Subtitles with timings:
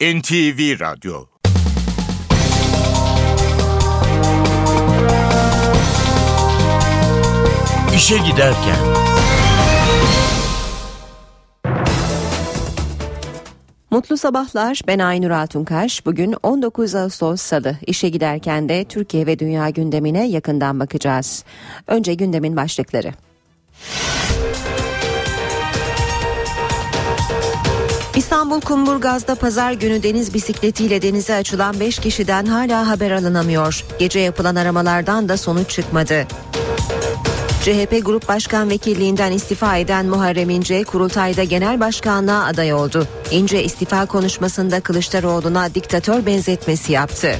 [0.00, 1.26] NTV Radyo
[7.96, 8.76] İşe Giderken
[13.90, 14.80] Mutlu sabahlar.
[14.86, 16.06] Ben Aynur Altunkaş.
[16.06, 17.76] Bugün 19 Ağustos Salı.
[17.86, 21.44] İşe giderken de Türkiye ve dünya gündemine yakından bakacağız.
[21.86, 23.12] Önce gündemin başlıkları.
[28.30, 33.84] İstanbul Kumburgaz'da pazar günü deniz bisikletiyle denize açılan 5 kişiden hala haber alınamıyor.
[33.98, 36.26] Gece yapılan aramalardan da sonuç çıkmadı.
[37.62, 43.06] CHP Grup Başkan Vekilliğinden istifa eden Muharrem İnce kurultayda genel başkanlığa aday oldu.
[43.30, 47.36] İnce istifa konuşmasında Kılıçdaroğlu'na diktatör benzetmesi yaptı.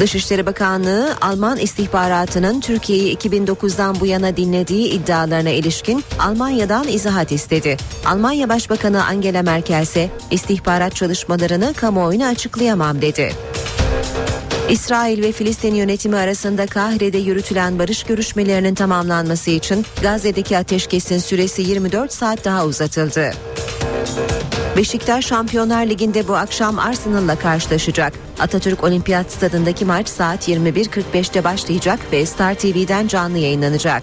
[0.00, 7.76] Dışişleri Bakanlığı Alman istihbaratının Türkiye'yi 2009'dan bu yana dinlediği iddialarına ilişkin Almanya'dan izahat istedi.
[8.06, 13.32] Almanya Başbakanı Angela Merkel ise istihbarat çalışmalarını kamuoyuna açıklayamam dedi.
[14.70, 22.12] İsrail ve Filistin yönetimi arasında Kahire'de yürütülen barış görüşmelerinin tamamlanması için Gazze'deki ateşkesin süresi 24
[22.12, 23.32] saat daha uzatıldı.
[24.80, 28.12] Beşiktaş Şampiyonlar Ligi'nde bu akşam Arsenal'la karşılaşacak.
[28.38, 34.02] Atatürk Olimpiyat Stadındaki maç saat 21.45'te başlayacak ve Star TV'den canlı yayınlanacak.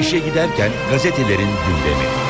[0.00, 2.22] İşe Giderken gazetelerin gündemi.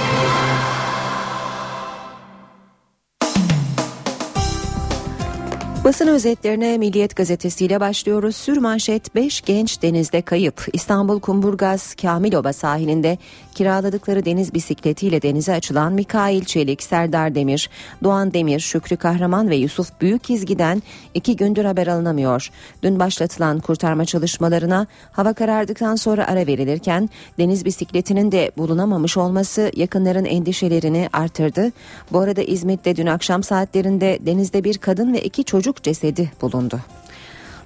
[5.84, 8.36] Basın özetlerine Milliyet gazetesiyle başlıyoruz.
[8.36, 10.66] Sür manşet 5 genç denizde kayıp.
[10.72, 13.18] İstanbul Kumburgaz Kamiloba sahilinde
[13.54, 17.70] kiraladıkları deniz bisikletiyle denize açılan Mikail Çelik, Serdar Demir,
[18.04, 20.82] Doğan Demir, Şükrü Kahraman ve Yusuf Büyükizgi'den
[21.14, 22.50] iki gündür haber alınamıyor.
[22.82, 30.24] Dün başlatılan kurtarma çalışmalarına hava karardıktan sonra ara verilirken deniz bisikletinin de bulunamamış olması yakınların
[30.24, 31.72] endişelerini artırdı.
[32.12, 36.80] Bu arada İzmit'te dün akşam saatlerinde denizde bir kadın ve iki çocuk cesedi bulundu.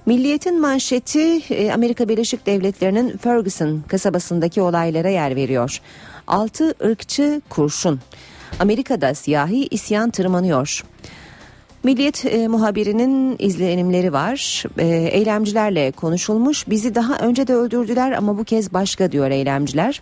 [0.07, 5.81] Milliyetin manşeti e, Amerika Birleşik Devletleri'nin Ferguson kasabasındaki olaylara yer veriyor.
[6.27, 7.99] Altı ırkçı kurşun.
[8.59, 10.83] Amerika'da siyahi isyan tırmanıyor.
[11.83, 14.63] Milliyet e, muhabirinin izlenimleri var.
[14.77, 16.69] E, eylemcilerle konuşulmuş.
[16.69, 20.01] Bizi daha önce de öldürdüler ama bu kez başka diyor eylemciler.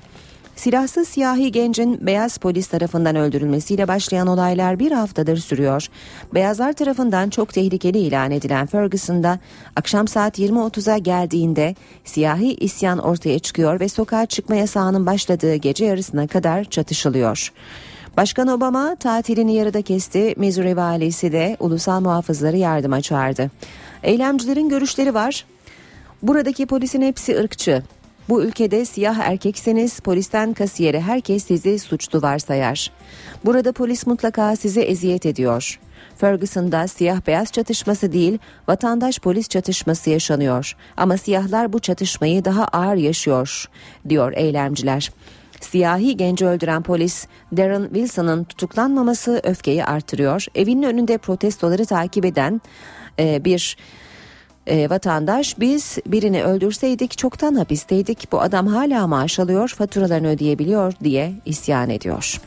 [0.56, 5.88] Silahsız siyahi gencin beyaz polis tarafından öldürülmesiyle başlayan olaylar bir haftadır sürüyor.
[6.34, 9.40] Beyazlar tarafından çok tehlikeli ilan edilen Ferguson'da
[9.76, 16.28] akşam saat 20.30'a geldiğinde siyahi isyan ortaya çıkıyor ve sokağa çıkma yasağının başladığı gece yarısına
[16.28, 17.52] kadar çatışılıyor.
[18.18, 20.34] Başkan Obama tatilini yarıda kesti.
[20.38, 23.52] Missouri valisi de ulusal muhafızları yardıma çağırdı.
[24.04, 25.46] Eylemcilerin görüşleri var.
[26.24, 27.84] Buradaki polisin hepsi ırkçı.
[28.30, 32.92] Bu ülkede siyah erkekseniz polisten kasiyere herkes sizi suçlu varsayar.
[33.46, 35.80] Burada polis mutlaka size eziyet ediyor.
[36.18, 38.38] Ferguson'da siyah beyaz çatışması değil,
[38.68, 40.76] vatandaş polis çatışması yaşanıyor.
[40.98, 43.66] Ama siyahlar bu çatışmayı daha ağır yaşıyor,
[44.10, 45.12] diyor eylemciler.
[45.62, 47.28] Siyahi genci öldüren polis
[47.58, 50.46] Darren Wilson'ın tutuklanmaması öfkeyi artırıyor.
[50.56, 52.62] Evinin önünde protestoları takip eden
[53.20, 53.78] e, bir
[54.68, 61.34] e, vatandaş biz birini öldürseydik çoktan hapisteydik bu adam hala maaş alıyor faturalarını ödeyebiliyor diye
[61.46, 62.42] isyan ediyor.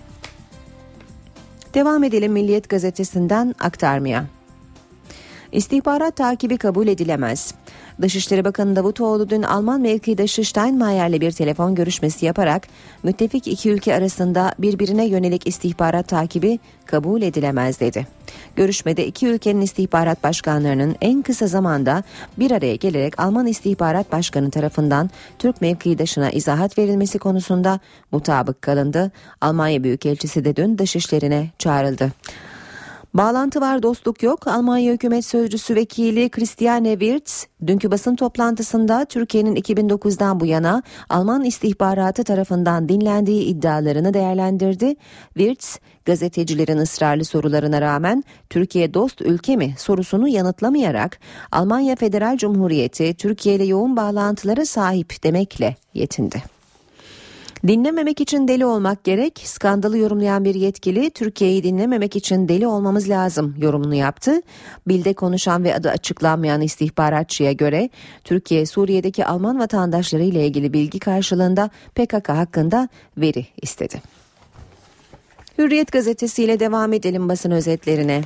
[1.74, 4.24] Devam edelim Milliyet gazetesinden aktarmaya.
[5.52, 7.54] İstihbarat takibi kabul edilemez.
[8.02, 12.66] Dışişleri Bakanı Davutoğlu dün Alman mevkidaşı Steinmeier'le bir telefon görüşmesi yaparak
[13.02, 18.06] müttefik iki ülke arasında birbirine yönelik istihbarat takibi kabul edilemez dedi.
[18.56, 22.02] Görüşmede iki ülkenin istihbarat başkanlarının en kısa zamanda
[22.38, 27.80] bir araya gelerek Alman istihbarat başkanı tarafından Türk mevkidaşına izahat verilmesi konusunda
[28.12, 29.10] mutabık kalındı.
[29.40, 32.12] Almanya Büyükelçisi de dün dışişlerine çağrıldı.
[33.14, 34.46] Bağlantı var dostluk yok.
[34.46, 42.24] Almanya hükümet sözcüsü vekili Christiane Wirtz dünkü basın toplantısında Türkiye'nin 2009'dan bu yana Alman istihbaratı
[42.24, 44.96] tarafından dinlendiği iddialarını değerlendirdi.
[45.34, 51.18] Wirtz gazetecilerin ısrarlı sorularına rağmen Türkiye dost ülke mi sorusunu yanıtlamayarak
[51.52, 56.57] Almanya Federal Cumhuriyeti Türkiye ile yoğun bağlantılara sahip demekle yetindi.
[57.66, 59.40] Dinlememek için deli olmak gerek.
[59.44, 64.42] Skandalı yorumlayan bir yetkili Türkiye'yi dinlememek için deli olmamız lazım yorumunu yaptı.
[64.88, 67.90] Bilde konuşan ve adı açıklanmayan istihbaratçıya göre
[68.24, 74.02] Türkiye Suriye'deki Alman vatandaşları ile ilgili bilgi karşılığında PKK hakkında veri istedi.
[75.58, 78.22] Hürriyet gazetesiyle devam edelim basın özetlerine.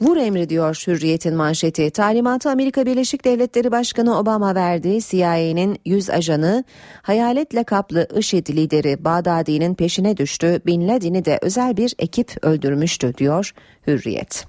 [0.00, 1.90] Vur emri diyor Hürriyet'in manşeti.
[1.90, 4.98] Talimatı Amerika Birleşik Devletleri Başkanı Obama verdi.
[5.02, 6.64] CIA'nin 100 ajanı
[7.02, 10.60] hayalet lakaplı IŞİD lideri Bağdadi'nin peşine düştü.
[10.66, 13.52] Bin Laden'i de özel bir ekip öldürmüştü diyor
[13.86, 14.46] Hürriyet.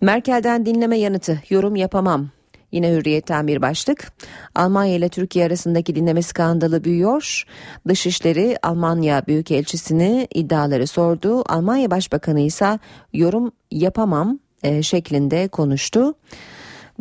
[0.00, 2.28] Merkel'den dinleme yanıtı yorum yapamam.
[2.72, 4.12] Yine hürriyetten bir başlık.
[4.54, 7.44] Almanya ile Türkiye arasındaki dinleme skandalı büyüyor.
[7.88, 11.44] Dışişleri Almanya Büyükelçisini iddiaları sordu.
[11.46, 12.78] Almanya Başbakanı ise
[13.12, 16.14] yorum yapamam e, şeklinde konuştu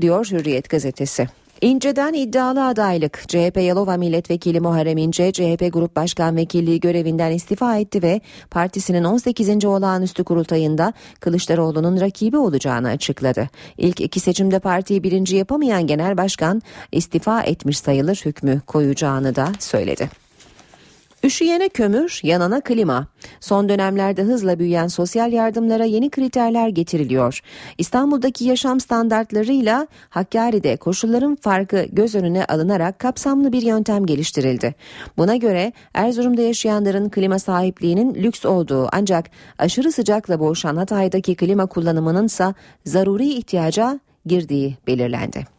[0.01, 1.27] diyor Hürriyet gazetesi.
[1.63, 3.23] İnce'den iddialı adaylık.
[3.27, 8.21] CHP Yalova Milletvekili Muharrem İnce, CHP Grup Başkan Vekilliği görevinden istifa etti ve
[8.51, 9.65] partisinin 18.
[9.65, 13.49] olağanüstü kurultayında Kılıçdaroğlu'nun rakibi olacağını açıkladı.
[13.77, 16.61] İlk iki seçimde partiyi birinci yapamayan genel başkan
[16.91, 20.22] istifa etmiş sayılır hükmü koyacağını da söyledi.
[21.25, 23.07] Üşüyene kömür, yanana klima.
[23.39, 27.39] Son dönemlerde hızla büyüyen sosyal yardımlara yeni kriterler getiriliyor.
[27.77, 34.75] İstanbul'daki yaşam standartlarıyla Hakkari'de koşulların farkı göz önüne alınarak kapsamlı bir yöntem geliştirildi.
[35.17, 42.25] Buna göre Erzurum'da yaşayanların klima sahipliğinin lüks olduğu ancak aşırı sıcakla boğuşan Hatay'daki klima kullanımının
[42.25, 42.53] ise
[42.85, 45.52] zaruri ihtiyaca girdiği belirlendi.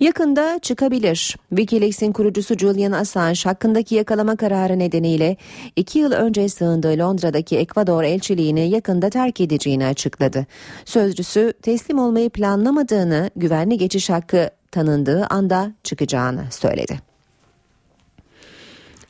[0.00, 1.36] Yakında çıkabilir.
[1.48, 5.36] Wikileaks'in kurucusu Julian Assange hakkındaki yakalama kararı nedeniyle
[5.76, 10.46] iki yıl önce sığındığı Londra'daki Ekvador elçiliğini yakında terk edeceğini açıkladı.
[10.84, 17.09] Sözcüsü teslim olmayı planlamadığını, güvenli geçiş hakkı tanındığı anda çıkacağını söyledi.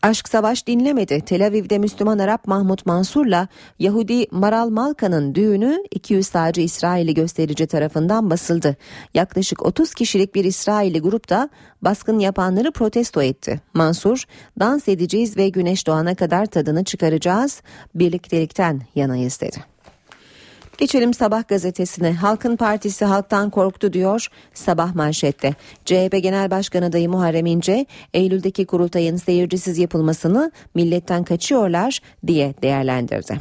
[0.02, 1.20] Aşk savaş dinlemedi.
[1.20, 3.48] Tel Aviv'de Müslüman Arap Mahmut Mansur'la
[3.78, 8.76] Yahudi Maral Malka'nın düğünü 200 sağcı İsrailli gösterici tarafından basıldı.
[9.14, 11.48] Yaklaşık 30 kişilik bir İsrailli grup da
[11.82, 13.60] baskın yapanları protesto etti.
[13.74, 14.24] Mansur,
[14.60, 17.62] dans edeceğiz ve güneş doğana kadar tadını çıkaracağız,
[17.94, 19.56] birliktelikten yanayız dedi.
[20.80, 22.12] Geçelim Sabah gazetesine.
[22.12, 25.54] Halkın Partisi halktan korktu diyor Sabah manşette.
[25.84, 33.40] CHP Genel Başkan adayı Muharrem İnce, Eylül'deki kurultayın seyircisiz yapılmasını milletten kaçıyorlar diye değerlendirdi.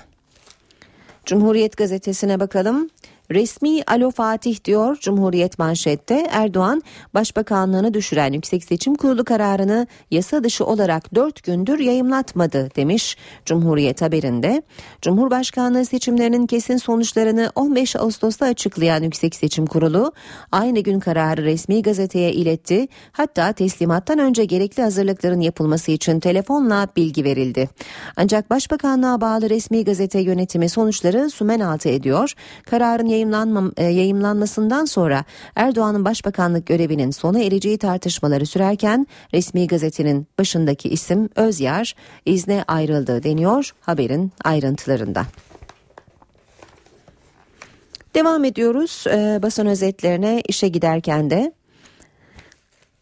[1.25, 2.89] Cumhuriyet gazetesine bakalım.
[3.31, 6.81] Resmi Alo Fatih diyor Cumhuriyet manşette Erdoğan
[7.13, 14.63] başbakanlığını düşüren Yüksek Seçim Kurulu kararını yasa dışı olarak 4 gündür yayımlatmadı demiş Cumhuriyet haberinde.
[15.01, 20.11] Cumhurbaşkanlığı seçimlerinin kesin sonuçlarını 15 Ağustos'ta açıklayan Yüksek Seçim Kurulu
[20.51, 22.87] aynı gün kararı resmi gazeteye iletti.
[23.11, 27.69] Hatta teslimattan önce gerekli hazırlıkların yapılması için telefonla bilgi verildi.
[28.15, 32.33] Ancak Başbakanlığa bağlı resmi gazete yönetimi sonuçları sümen altı ediyor.
[32.69, 33.83] Kararın yayımlanma, e,
[34.85, 35.23] sonra
[35.55, 41.95] Erdoğan'ın başbakanlık görevinin sona ereceği tartışmaları sürerken resmi gazetenin başındaki isim Özyar
[42.25, 45.25] izne ayrıldı deniyor haberin ayrıntılarında.
[48.15, 51.53] Devam ediyoruz e, basın özetlerine işe giderken de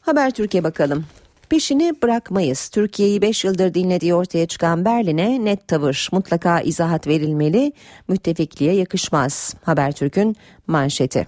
[0.08, 1.06] Haber Türkiye bakalım.
[1.50, 2.70] Peşini bırakmayız.
[2.70, 6.10] Türkiye'yi 5 yıldır dinlediği ortaya çıkan Berlin'e net tavır.
[6.12, 7.74] Mutlaka izahat verilmeli.
[8.08, 9.56] Müttefikliğe yakışmaz.
[9.64, 10.36] Habertürk'ün
[10.68, 11.28] manşeti.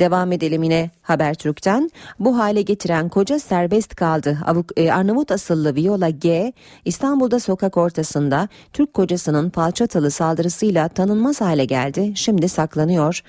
[0.00, 1.90] Devam edelim yine Habertürk'ten.
[2.18, 4.38] Bu hale getiren koca serbest kaldı.
[4.46, 6.52] Avuk, e, Arnavut asıllı Viola G.
[6.84, 12.12] İstanbul'da sokak ortasında Türk kocasının falçatalı saldırısıyla tanınmaz hale geldi.
[12.14, 13.22] Şimdi saklanıyor.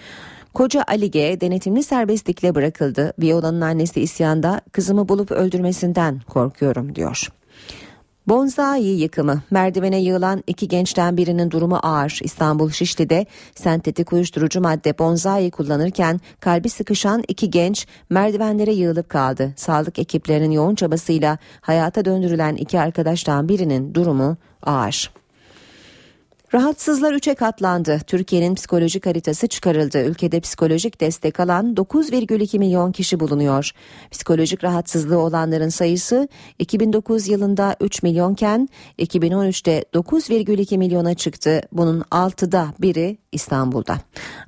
[0.54, 3.14] Koca Ali G denetimli serbestlikle bırakıldı.
[3.20, 7.28] Viola'nın annesi isyanda kızımı bulup öldürmesinden korkuyorum diyor.
[8.28, 9.42] Bonzai yıkımı.
[9.52, 12.20] Merdivene yığılan iki gençten birinin durumu ağır.
[12.24, 13.26] İstanbul Şişli'de
[13.56, 19.54] sentetik uyuşturucu madde bonzai kullanırken kalbi sıkışan iki genç merdivenlere yığılıp kaldı.
[19.56, 25.19] Sağlık ekiplerinin yoğun çabasıyla hayata döndürülen iki arkadaştan birinin durumu ağır.
[26.54, 28.00] Rahatsızlar 3'e katlandı.
[28.08, 30.04] Türkiye'nin psikolojik haritası çıkarıldı.
[30.04, 33.72] Ülkede psikolojik destek alan 9,2 milyon kişi bulunuyor.
[34.12, 36.28] Psikolojik rahatsızlığı olanların sayısı
[36.60, 41.62] 2009 yılında 3 milyonken 2013'te 9,2 milyona çıktı.
[41.72, 43.98] Bunun 6'da biri İstanbul'da.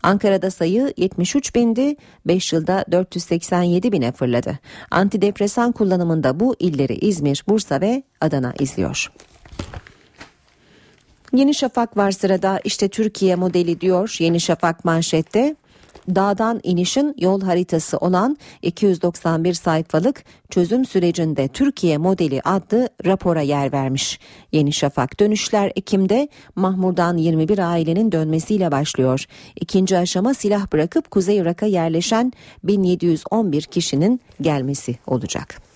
[0.04, 4.60] Ankara'da sayı 73 bindi, 5 yılda 487 bine fırladı.
[4.92, 9.12] Antidepresan kullanımında bu illeri İzmir, Bursa ve Adana izliyor.
[11.34, 15.56] Yeni Şafak var sırada işte Türkiye modeli diyor Yeni Şafak manşette.
[16.16, 24.20] Dağdan inişin yol haritası olan 291 sayfalık çözüm sürecinde Türkiye modeli adlı rapora yer vermiş.
[24.52, 29.26] Yeni Şafak dönüşler Ekim'de Mahmur'dan 21 ailenin dönmesiyle başlıyor.
[29.62, 32.34] İkinci aşama silah bırakıp Kuzey Irak'a yerleşen
[32.64, 35.71] 1711 kişinin gelmesi olacak.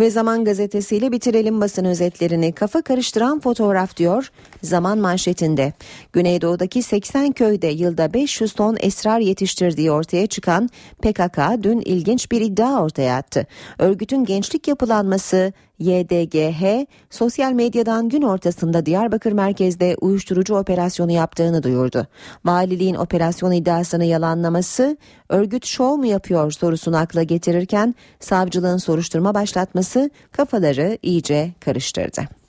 [0.00, 2.52] Ve Zaman gazetesiyle bitirelim basın özetlerini.
[2.52, 4.30] Kafa karıştıran fotoğraf diyor
[4.62, 5.72] Zaman manşetinde.
[6.12, 10.70] Güneydoğu'daki 80 köyde yılda 500 ton esrar yetiştirdiği ortaya çıkan
[11.02, 13.46] PKK dün ilginç bir iddia ortaya attı.
[13.78, 22.06] Örgütün gençlik yapılanması YDGH sosyal medyadan gün ortasında Diyarbakır merkezde uyuşturucu operasyonu yaptığını duyurdu.
[22.44, 24.96] Valiliğin operasyon iddiasını yalanlaması
[25.28, 32.39] örgüt şov mu yapıyor sorusunu akla getirirken savcılığın soruşturma başlatması kafaları iyice karıştırdı.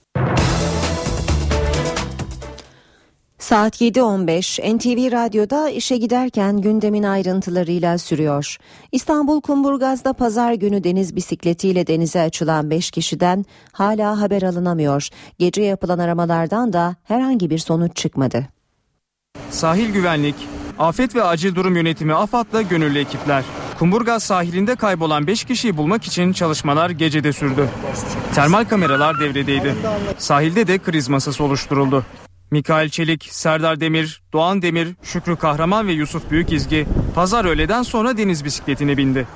[3.42, 8.58] Saat 7.15 NTV Radyo'da işe giderken gündemin ayrıntılarıyla sürüyor.
[8.92, 15.10] İstanbul Kumburgaz'da pazar günü deniz bisikletiyle denize açılan 5 kişiden hala haber alınamıyor.
[15.40, 18.48] Gece yapılan aramalardan da herhangi bir sonuç çıkmadı.
[19.50, 20.36] Sahil Güvenlik,
[20.80, 23.44] Afet ve Acil Durum Yönetimi AFAD'la gönüllü ekipler.
[23.80, 27.70] Kumburgaz sahilinde kaybolan 5 kişiyi bulmak için çalışmalar gecede sürdü.
[28.36, 29.76] Termal kameralar devredeydi.
[30.18, 32.06] Sahilde de kriz masası oluşturuldu.
[32.52, 38.46] Mikail Çelik, Serdar Demir, Doğan Demir, Şükrü Kahraman ve Yusuf Büyükizgi pazar öğleden sonra deniz
[38.46, 39.28] bisikletine bindi.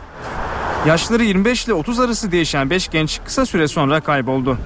[0.87, 4.57] Yaşları 25 ile 30 arası değişen 5 genç kısa süre sonra kayboldu.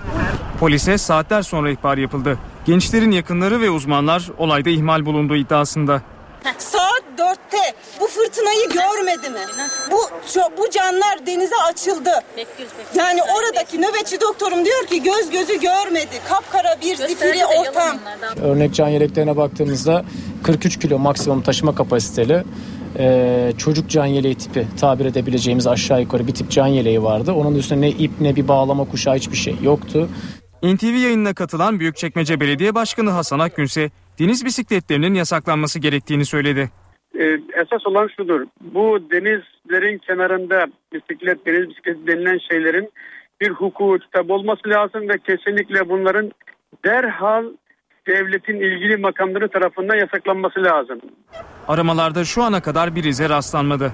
[0.59, 2.39] Polise saatler sonra ihbar yapıldı.
[2.65, 6.01] Gençlerin yakınları ve uzmanlar olayda ihmal bulunduğu iddiasında.
[6.57, 9.39] Saat dörtte bu fırtınayı görmedi mi?
[9.91, 9.97] Bu
[10.57, 12.11] bu canlar denize açıldı.
[12.95, 16.21] Yani oradaki nöbetçi doktorum diyor ki göz gözü görmedi.
[16.29, 17.97] Kapkara bir zifiri ortam.
[18.41, 20.05] Örnek can yeleklerine baktığımızda
[20.43, 22.43] 43 kilo maksimum taşıma kapasiteli
[22.99, 27.31] e, çocuk can yeleği tipi tabir edebileceğimiz aşağı yukarı bir tip can yeleği vardı.
[27.31, 30.09] Onun üstüne ne ip ne bir bağlama kuşağı hiçbir şey yoktu.
[30.63, 36.69] NTV yayınına katılan Büyükçekmece Belediye Başkanı Hasan Akgünse deniz bisikletlerinin yasaklanması gerektiğini söyledi.
[37.19, 37.23] Ee,
[37.53, 38.41] esas olan şudur.
[38.61, 42.89] Bu denizlerin kenarında bisiklet, deniz bisikleti denilen şeylerin
[43.41, 46.31] bir hukuku kitap olması lazım ve kesinlikle bunların
[46.85, 47.45] derhal
[48.07, 50.99] devletin ilgili makamları tarafından yasaklanması lazım.
[51.67, 53.93] Aramalarda şu ana kadar bir ize rastlanmadı.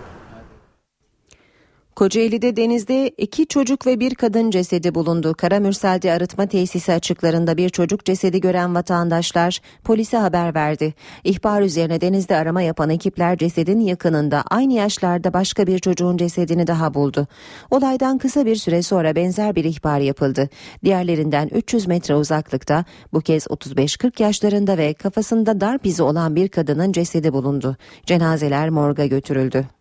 [1.95, 5.33] Kocaeli'de denizde iki çocuk ve bir kadın cesedi bulundu.
[5.33, 10.93] Karamürsel'de arıtma tesisi açıklarında bir çocuk cesedi gören vatandaşlar polise haber verdi.
[11.23, 16.93] İhbar üzerine denizde arama yapan ekipler cesedin yakınında aynı yaşlarda başka bir çocuğun cesedini daha
[16.93, 17.27] buldu.
[17.71, 20.49] Olaydan kısa bir süre sonra benzer bir ihbar yapıldı.
[20.83, 26.91] Diğerlerinden 300 metre uzaklıkta bu kez 35-40 yaşlarında ve kafasında darp izi olan bir kadının
[26.91, 27.77] cesedi bulundu.
[28.05, 29.74] Cenazeler morga götürüldü.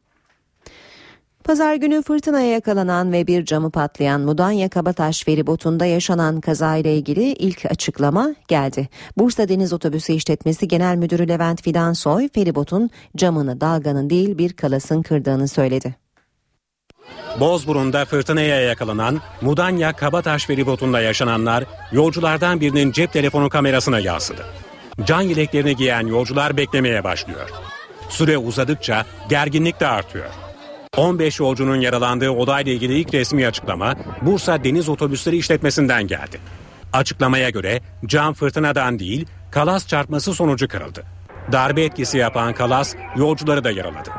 [1.44, 7.66] Pazar günü fırtınaya yakalanan ve bir camı patlayan Mudanya Kabataş feribotunda yaşanan kazayla ilgili ilk
[7.66, 8.88] açıklama geldi.
[9.16, 15.48] Bursa Deniz Otobüsü İşletmesi Genel Müdürü Levent Fidansoy feribotun camını dalganın değil bir kalasın kırdığını
[15.48, 15.94] söyledi.
[17.40, 24.46] Bozburun'da fırtınaya yakalanan Mudanya Kabataş feribotunda yaşananlar yolculardan birinin cep telefonu kamerasına yansıdı.
[25.04, 27.50] Can yeleklerini giyen yolcular beklemeye başlıyor.
[28.08, 30.43] Süre uzadıkça gerginlik de artıyor.
[30.96, 36.40] 15 yolcunun yaralandığı olayla ilgili ilk resmi açıklama Bursa Deniz Otobüsleri işletmesinden geldi.
[36.92, 41.02] Açıklamaya göre cam fırtınadan değil kalas çarpması sonucu kırıldı.
[41.52, 44.10] Darbe etkisi yapan kalas yolcuları da yaraladı.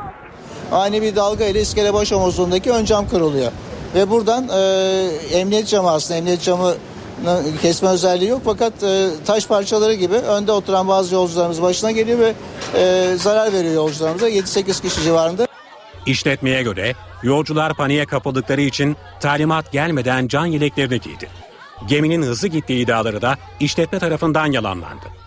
[0.72, 3.52] ani bir dalga ile iskele baş omuzundaki ön cam kırılıyor.
[3.94, 4.58] Ve buradan e,
[5.32, 6.74] emniyet camı aslında emniyet camı
[7.62, 12.32] kesme özelliği yok fakat e, taş parçaları gibi önde oturan bazı yolcularımız başına geliyor ve
[12.74, 15.46] e, zarar veriyor yolcularımıza 7-8 kişi civarında.
[16.06, 21.28] İşletmeye göre yolcular paniğe kapıldıkları için talimat gelmeden can yeleklerini giydi.
[21.88, 25.25] Geminin hızlı gittiği iddiaları da işletme tarafından yalanlandı.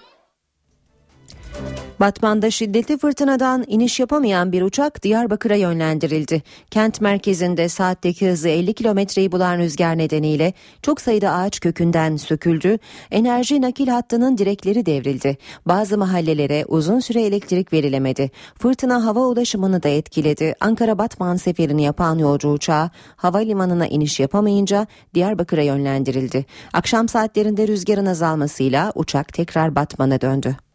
[1.99, 6.41] Batman'da şiddetli fırtınadan iniş yapamayan bir uçak Diyarbakır'a yönlendirildi.
[6.71, 12.77] Kent merkezinde saatteki hızı 50 kilometreyi bulan rüzgar nedeniyle çok sayıda ağaç kökünden söküldü.
[13.11, 15.37] Enerji nakil hattının direkleri devrildi.
[15.65, 18.31] Bazı mahallelere uzun süre elektrik verilemedi.
[18.59, 20.55] Fırtına hava ulaşımını da etkiledi.
[20.59, 26.45] Ankara-Batman seferini yapan yolcu uçağı havalimanına iniş yapamayınca Diyarbakır'a yönlendirildi.
[26.73, 30.68] Akşam saatlerinde rüzgarın azalmasıyla uçak tekrar Batman'a döndü.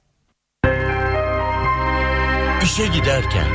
[2.65, 3.47] İşe giderken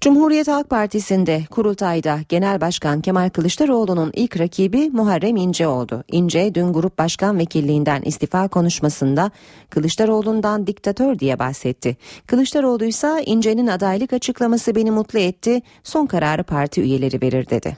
[0.00, 6.04] Cumhuriyet Halk Partisi'nde kurultayda Genel Başkan Kemal Kılıçdaroğlu'nun ilk rakibi Muharrem İnce oldu.
[6.12, 9.30] İnce dün grup başkan vekilliğinden istifa konuşmasında
[9.70, 11.96] Kılıçdaroğlu'ndan diktatör diye bahsetti.
[12.26, 17.76] Kılıçdaroğlu ise İnce'nin adaylık açıklaması beni mutlu etti, son kararı parti üyeleri verir dedi.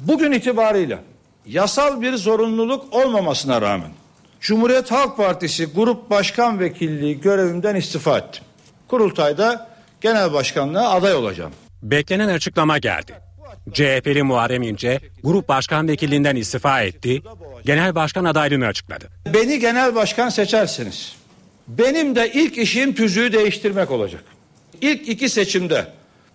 [0.00, 0.98] Bugün itibarıyla
[1.46, 3.90] yasal bir zorunluluk olmamasına rağmen
[4.42, 8.44] Cumhuriyet Halk Partisi Grup Başkan Vekilliği görevimden istifa ettim.
[8.88, 9.68] Kurultayda
[10.00, 11.52] genel başkanlığa aday olacağım.
[11.82, 13.12] Beklenen açıklama geldi.
[13.72, 17.22] CHP'li Muharrem İnce grup başkan vekilliğinden istifa etti,
[17.64, 19.08] genel başkan adaylığını açıkladı.
[19.34, 21.16] Beni genel başkan seçersiniz.
[21.68, 24.24] Benim de ilk işim tüzüğü değiştirmek olacak.
[24.80, 25.86] İlk iki seçimde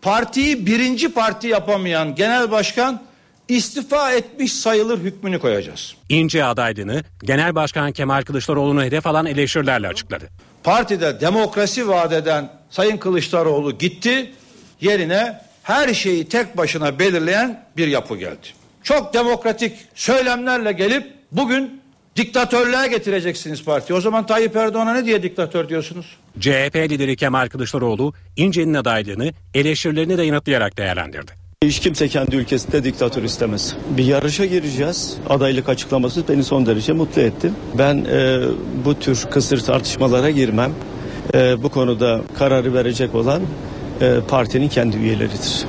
[0.02, 3.07] partiyi birinci parti yapamayan genel başkan
[3.50, 5.96] istifa etmiş sayılır hükmünü koyacağız.
[6.10, 10.30] İnce adaylığını Genel Başkan Kemal Kılıçdaroğlu'nu hedef alan eleştirilerle açıkladı.
[10.63, 14.32] Partide demokrasi vaat eden Sayın Kılıçdaroğlu gitti.
[14.82, 18.48] Yerine her şeyi tek başına belirleyen bir yapı geldi.
[18.84, 21.82] Çok demokratik söylemlerle gelip bugün
[22.16, 23.94] diktatörlüğe getireceksiniz parti.
[23.94, 26.06] O zaman Tayyip Erdoğan'a ne diye diktatör diyorsunuz?
[26.39, 31.47] CHP lideri Kemal Kılıçdaroğlu İnce'nin adaylığını eleştirilerini de yanıtlayarak değerlendirdi.
[31.64, 33.76] Hiç kimse kendi ülkesinde diktatör istemez.
[33.90, 35.18] Bir yarışa gireceğiz.
[35.30, 37.52] Adaylık açıklaması beni son derece mutlu etti.
[37.78, 38.40] Ben e,
[38.86, 40.74] bu tür kısır tartışmalara girmem.
[41.34, 43.42] E, bu konuda kararı verecek olan
[44.02, 45.66] e, partinin kendi üyeleridir.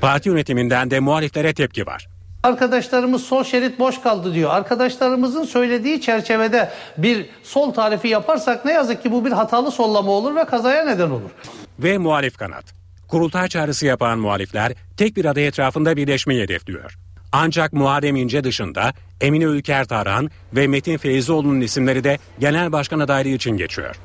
[0.00, 2.08] Parti yönetiminden de muhaliflere tepki var.
[2.42, 4.50] Arkadaşlarımız sol şerit boş kaldı diyor.
[4.50, 10.36] Arkadaşlarımızın söylediği çerçevede bir sol tarifi yaparsak ne yazık ki bu bir hatalı sollama olur
[10.36, 11.30] ve kazaya neden olur.
[11.78, 12.85] Ve muhalif kanat.
[13.08, 16.98] Kurultay çağrısı yapan muhalifler tek bir aday etrafında birleşmeyi hedefliyor.
[17.32, 23.28] Ancak Muharrem İnce dışında Emine Ülker Tarhan ve Metin Feyzioğlu'nun isimleri de genel başkan adaylığı
[23.28, 23.96] için geçiyor.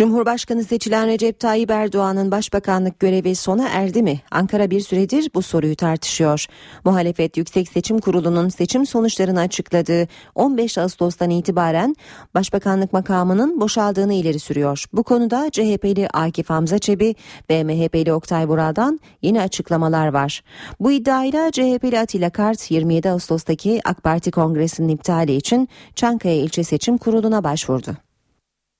[0.00, 4.20] Cumhurbaşkanı seçilen Recep Tayyip Erdoğan'ın başbakanlık görevi sona erdi mi?
[4.30, 6.46] Ankara bir süredir bu soruyu tartışıyor.
[6.84, 11.96] Muhalefet Yüksek Seçim Kurulu'nun seçim sonuçlarını açıkladığı 15 Ağustos'tan itibaren
[12.34, 14.84] başbakanlık makamının boşaldığını ileri sürüyor.
[14.92, 17.14] Bu konuda CHP'li Akif Hamza Çebi
[17.50, 20.42] ve MHP'li Oktay Vural'dan yeni açıklamalar var.
[20.80, 26.98] Bu iddiayla CHP'li Atilla Kart 27 Ağustos'taki AK Parti Kongresi'nin iptali için Çankaya İlçe Seçim
[26.98, 28.09] Kurulu'na başvurdu.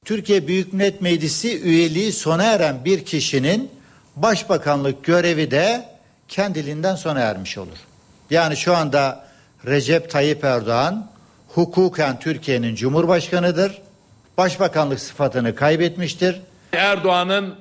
[0.05, 3.71] Türkiye Büyük Millet Meclisi üyeliği sona eren bir kişinin
[4.17, 5.89] başbakanlık görevi de
[6.29, 7.77] kendiliğinden sona ermiş olur.
[8.31, 9.29] Yani şu anda
[9.67, 11.11] Recep Tayyip Erdoğan
[11.49, 13.83] hukuken Türkiye'nin cumhurbaşkanıdır.
[14.37, 16.41] Başbakanlık sıfatını kaybetmiştir.
[16.73, 17.55] Erdoğan'ın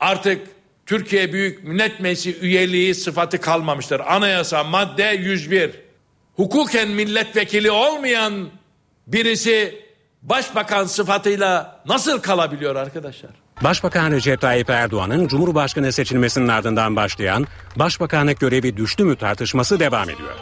[0.00, 0.48] artık
[0.86, 4.00] Türkiye Büyük Millet Meclisi üyeliği sıfatı kalmamıştır.
[4.00, 5.70] Anayasa madde 101.
[6.36, 8.48] Hukuken milletvekili olmayan
[9.06, 9.89] birisi
[10.22, 13.30] başbakan sıfatıyla nasıl kalabiliyor arkadaşlar?
[13.64, 20.34] Başbakan Recep Tayyip Erdoğan'ın Cumhurbaşkanı seçilmesinin ardından başlayan başbakanlık görevi düştü mü tartışması devam ediyor.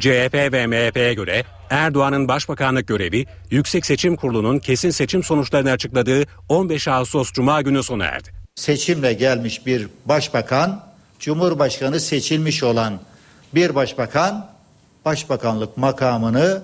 [0.00, 6.88] CHP ve MHP'ye göre Erdoğan'ın başbakanlık görevi Yüksek Seçim Kurulu'nun kesin seçim sonuçlarını açıkladığı 15
[6.88, 8.28] Ağustos Cuma günü sona erdi.
[8.54, 10.84] Seçimle gelmiş bir başbakan,
[11.20, 13.00] Cumhurbaşkanı seçilmiş olan
[13.54, 14.50] bir başbakan,
[15.04, 16.62] başbakanlık makamını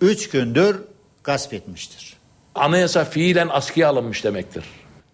[0.00, 0.76] 3 gündür
[1.24, 2.14] gasp etmiştir.
[2.54, 4.64] Anayasa fiilen askıya alınmış demektir.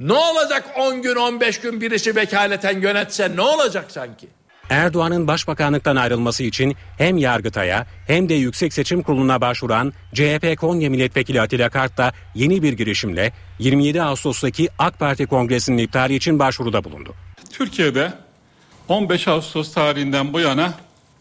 [0.01, 4.29] Ne olacak 10 gün 15 gün birisi vekaleten yönetse ne olacak sanki?
[4.71, 11.41] Erdoğan'ın başbakanlıktan ayrılması için hem Yargıtay'a hem de Yüksek Seçim Kurulu'na başvuran CHP Konya Milletvekili
[11.41, 17.15] Atilla Kart da yeni bir girişimle 27 Ağustos'taki AK Parti Kongresi'nin iptali için başvuruda bulundu.
[17.53, 18.13] Türkiye'de
[18.89, 20.73] 15 Ağustos tarihinden bu yana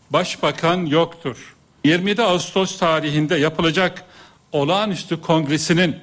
[0.10, 1.56] başbakan yoktur.
[1.84, 4.04] 27 Ağustos tarihinde yapılacak
[4.51, 5.95] olağanüstü kongresinin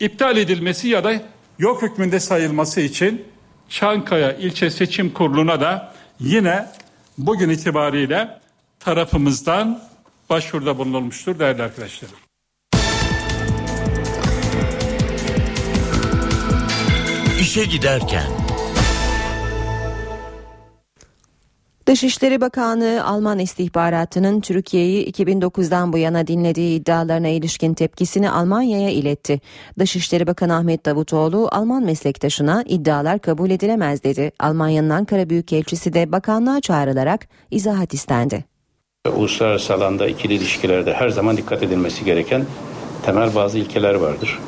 [0.00, 1.22] iptal edilmesi ya da
[1.58, 3.24] yok hükmünde sayılması için
[3.68, 6.66] Çankaya İlçe Seçim Kurulu'na da yine
[7.18, 8.40] bugün itibariyle
[8.80, 9.82] tarafımızdan
[10.30, 12.16] başvuruda bulunulmuştur değerli arkadaşlarım.
[17.40, 18.39] İşe giderken
[21.90, 29.40] Dışişleri Bakanlığı Alman istihbaratının Türkiye'yi 2009'dan bu yana dinlediği iddialarına ilişkin tepkisini Almanya'ya iletti.
[29.78, 34.32] Dışişleri Bakanı Ahmet Davutoğlu Alman meslektaşına iddialar kabul edilemez dedi.
[34.40, 38.44] Almanya'nın Ankara Büyükelçisi de bakanlığa çağrılarak izahat istendi.
[39.16, 42.46] Uluslararası alanda ikili ilişkilerde her zaman dikkat edilmesi gereken
[43.02, 44.38] temel bazı ilkeler vardır.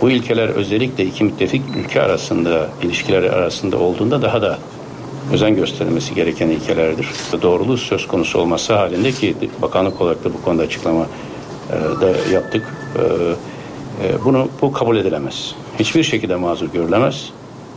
[0.00, 4.58] Bu ilkeler özellikle iki müttefik ülke arasında, ilişkileri arasında olduğunda daha da
[5.32, 7.08] özen gösterilmesi gereken ilkelerdir.
[7.42, 11.06] Doğruluğu söz konusu olması halinde ki bakanlık olarak da bu konuda açıklama
[11.70, 12.62] e, da yaptık.
[12.96, 13.02] E,
[14.06, 15.54] e, bunu bu kabul edilemez.
[15.78, 17.30] Hiçbir şekilde mazur görülemez.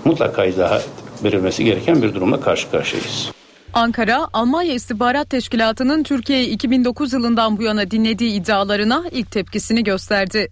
[0.06, 0.86] Mutlaka izahat
[1.24, 3.32] verilmesi gereken bir durumla karşı karşıyayız.
[3.74, 10.50] Ankara, Almanya İstihbarat Teşkilatı'nın Türkiye'yi 2009 yılından bu yana dinlediği iddialarına ilk tepkisini gösterdi.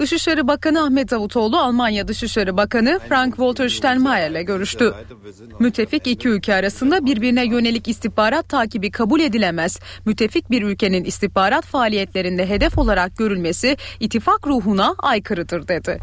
[0.00, 4.94] Dışişleri Bakanı Ahmet Davutoğlu Almanya Dışişleri Bakanı Frank-Walter Steinmeier ile görüştü.
[5.58, 9.78] Müttefik iki ülke arasında birbirine yönelik istihbarat takibi kabul edilemez.
[10.06, 15.98] Müttefik bir ülkenin istihbarat faaliyetlerinde hedef olarak görülmesi ittifak ruhuna aykırıdır dedi.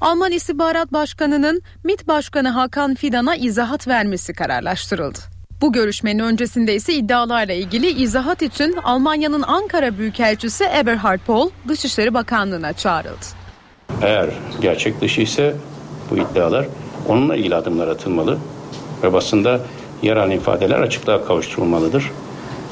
[0.00, 5.18] Alman İstihbarat Başkanı'nın MİT Başkanı Hakan Fidan'a izahat vermesi kararlaştırıldı.
[5.62, 12.72] Bu görüşmenin öncesinde ise iddialarla ilgili izahat için Almanya'nın Ankara Büyükelçisi Eberhard Pohl Dışişleri Bakanlığı'na
[12.72, 13.26] çağrıldı.
[14.02, 15.54] Eğer gerçek dışı ise
[16.10, 16.66] bu iddialar
[17.08, 18.38] onunla ilgili adımlar atılmalı
[19.02, 19.60] ve basında
[20.02, 22.10] yer ifadeler açıklığa kavuşturulmalıdır.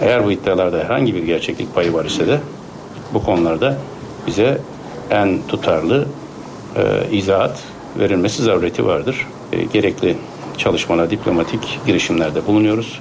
[0.00, 2.40] Eğer bu iddialarda herhangi bir gerçeklik payı var ise de
[3.14, 3.78] bu konularda
[4.26, 4.60] bize
[5.10, 6.06] en tutarlı
[6.76, 6.82] e,
[7.16, 7.62] izahat
[7.98, 9.26] verilmesi zarureti vardır.
[9.52, 10.16] E, gerekli
[10.58, 13.00] çalışmalar, diplomatik girişimlerde bulunuyoruz.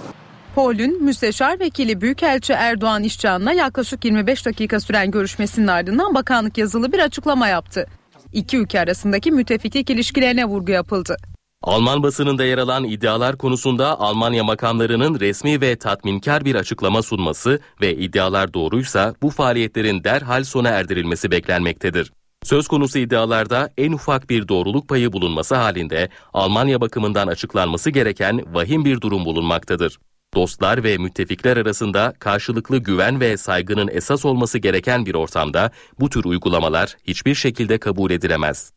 [0.55, 6.99] Pol'ün müsteşar vekili Büyükelçi Erdoğan İşcan'la yaklaşık 25 dakika süren görüşmesinin ardından bakanlık yazılı bir
[6.99, 7.87] açıklama yaptı.
[8.33, 11.17] İki ülke arasındaki müttefiklik ilişkilerine vurgu yapıldı.
[11.63, 17.95] Alman basınında yer alan iddialar konusunda Almanya makamlarının resmi ve tatminkar bir açıklama sunması ve
[17.95, 22.11] iddialar doğruysa bu faaliyetlerin derhal sona erdirilmesi beklenmektedir.
[22.43, 28.85] Söz konusu iddialarda en ufak bir doğruluk payı bulunması halinde Almanya bakımından açıklanması gereken vahim
[28.85, 29.97] bir durum bulunmaktadır.
[30.35, 36.25] Dostlar ve müttefikler arasında karşılıklı güven ve saygının esas olması gereken bir ortamda bu tür
[36.25, 38.73] uygulamalar hiçbir şekilde kabul edilemez.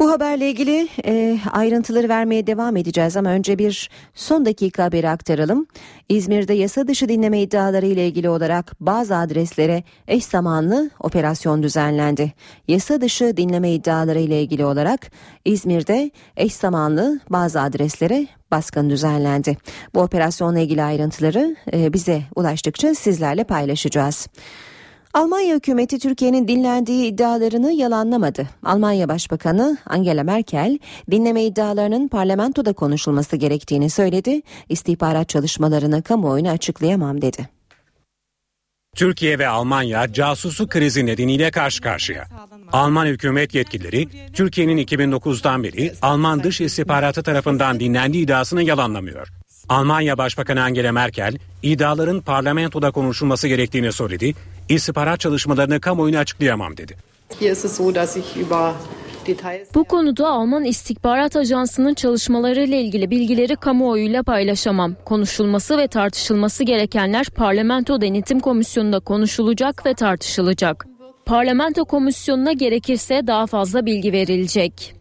[0.00, 5.66] Bu haberle ilgili e, ayrıntıları vermeye devam edeceğiz ama önce bir son dakika haberi aktaralım.
[6.08, 12.32] İzmir'de yasa dışı dinleme iddiaları ile ilgili olarak bazı adreslere eş zamanlı operasyon düzenlendi.
[12.68, 15.10] Yasa dışı dinleme iddiaları ile ilgili olarak
[15.44, 19.56] İzmir'de eş zamanlı bazı adreslere baskın düzenlendi.
[19.94, 24.28] Bu operasyonla ilgili ayrıntıları e, bize ulaştıkça sizlerle paylaşacağız.
[25.14, 28.48] Almanya hükümeti Türkiye'nin dinlendiği iddialarını yalanlamadı.
[28.64, 30.78] Almanya Başbakanı Angela Merkel
[31.10, 34.42] dinleme iddialarının parlamentoda konuşulması gerektiğini söyledi.
[34.68, 37.48] İstihbarat çalışmalarını kamuoyuna açıklayamam dedi.
[38.96, 42.28] Türkiye ve Almanya casusu krizi nedeniyle karşı karşıya.
[42.72, 49.39] Alman hükümet yetkilileri Türkiye'nin 2009'dan beri Alman dış istihbaratı tarafından dinlendiği iddiasını yalanlamıyor.
[49.70, 54.34] Almanya Başbakanı Angela Merkel iddiaların parlamentoda konuşulması gerektiğini söyledi.
[54.68, 56.96] İstihbarat çalışmalarını kamuoyuna açıklayamam dedi.
[59.74, 64.96] Bu konuda Alman İstihbarat Ajansı'nın çalışmaları ile ilgili bilgileri kamuoyuyla paylaşamam.
[65.04, 70.86] Konuşulması ve tartışılması gerekenler Parlamento Denetim Komisyonu'nda konuşulacak ve tartışılacak.
[71.26, 74.99] Parlamento Komisyonu'na gerekirse daha fazla bilgi verilecek.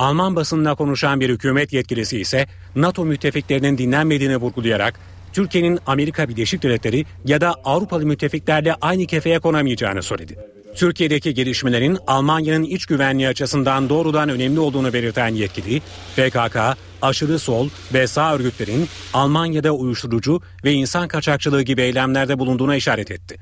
[0.00, 5.00] Alman basınına konuşan bir hükümet yetkilisi ise NATO müttefiklerinin dinlenmediğini vurgulayarak
[5.32, 10.38] Türkiye'nin Amerika Birleşik Devletleri ya da Avrupalı müttefiklerle aynı kefeye konamayacağını söyledi.
[10.74, 15.80] Türkiye'deki gelişmelerin Almanya'nın iç güvenliği açısından doğrudan önemli olduğunu belirten yetkili,
[16.16, 16.56] PKK,
[17.02, 23.36] aşırı sol ve sağ örgütlerin Almanya'da uyuşturucu ve insan kaçakçılığı gibi eylemlerde bulunduğuna işaret etti.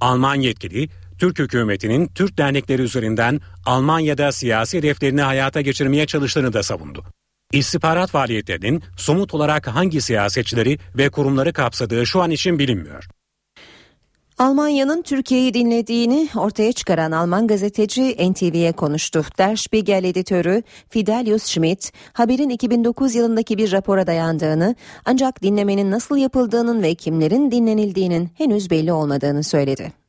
[0.00, 0.88] Alman yetkili,
[1.20, 7.04] Türk hükümetinin Türk dernekleri üzerinden Almanya'da siyasi hedeflerini hayata geçirmeye çalıştığını da savundu.
[7.52, 13.08] İstihbarat faaliyetlerinin somut olarak hangi siyasetçileri ve kurumları kapsadığı şu an için bilinmiyor.
[14.38, 19.24] Almanya'nın Türkiye'yi dinlediğini ortaya çıkaran Alman gazeteci NTV'ye konuştu.
[19.38, 26.82] Der Spiegel editörü Fidelius Schmidt, haberin 2009 yılındaki bir rapora dayandığını ancak dinlemenin nasıl yapıldığının
[26.82, 29.99] ve kimlerin dinlenildiğinin henüz belli olmadığını söyledi.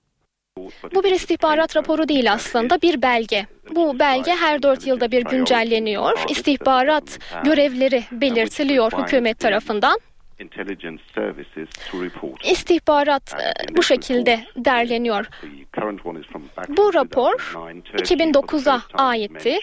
[0.95, 3.45] Bu bir istihbarat raporu değil aslında bir belge.
[3.75, 6.19] Bu belge her dört yılda bir güncelleniyor.
[6.29, 9.99] İstihbarat görevleri belirtiliyor hükümet tarafından.
[12.51, 15.25] İstihbarat e, bu şekilde derleniyor.
[16.77, 17.53] Bu rapor
[17.97, 19.60] 2009'a aitti.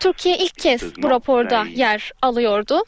[0.00, 2.82] Türkiye ilk kez bu raporda yer alıyordu.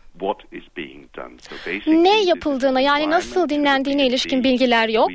[1.86, 5.10] Ne yapıldığına yani nasıl dinlendiğine ilişkin bilgiler yok.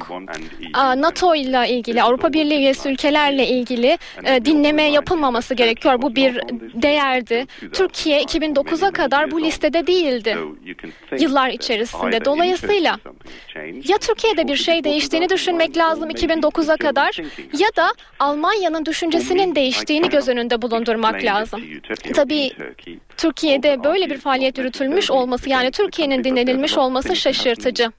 [0.97, 6.01] NATO ile ilgili, Avrupa Birliği üyesi ülkelerle ilgili e, dinleme yapılmaması gerekiyor.
[6.01, 6.35] Bu bir
[6.81, 7.45] değerdi.
[7.73, 10.37] Türkiye 2009'a kadar bu listede değildi.
[11.19, 12.25] Yıllar içerisinde.
[12.25, 12.97] Dolayısıyla
[13.87, 17.17] ya Türkiye'de bir şey değiştiğini düşünmek lazım 2009'a kadar
[17.59, 21.61] ya da Almanya'nın düşüncesinin değiştiğini göz önünde bulundurmak lazım.
[22.13, 22.51] Tabii
[23.17, 24.59] Türkiye'de böyle bir faaliyet
[24.89, 27.91] yürütülmüş olması yani Türkiye'nin dinlenilmiş olması şaşırtıcı.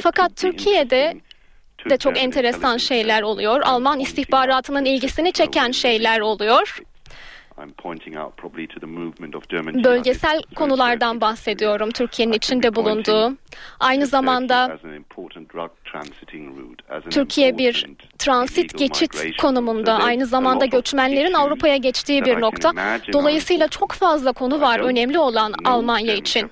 [0.00, 1.14] Fakat Türkiye'de
[1.90, 3.60] de çok enteresan şeyler oluyor.
[3.60, 6.78] Alman istihbaratının ilgisini çeken şeyler oluyor.
[9.84, 13.36] Bölgesel konulardan bahsediyorum Türkiye'nin içinde bulunduğu.
[13.80, 14.78] Aynı zamanda
[17.10, 17.86] Türkiye bir
[18.18, 19.10] transit geçit
[19.40, 22.72] konumunda aynı zamanda göçmenlerin Avrupa'ya geçtiği bir nokta.
[23.12, 26.50] Dolayısıyla çok fazla konu var önemli olan Almanya için.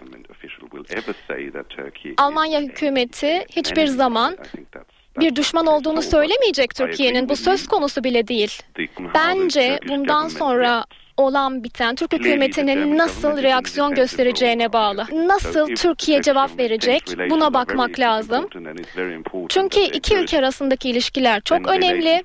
[2.19, 4.37] Almanya hükümeti hiçbir zaman
[5.18, 7.29] bir düşman olduğunu söylemeyecek Türkiye'nin.
[7.29, 8.62] Bu söz konusu bile değil.
[9.14, 10.85] Bence bundan sonra
[11.16, 15.07] olan biten Türk hükümetinin nasıl reaksiyon göstereceğine bağlı.
[15.12, 18.49] Nasıl Türkiye cevap verecek buna bakmak lazım.
[19.49, 22.23] Çünkü iki ülke arasındaki ilişkiler çok önemli.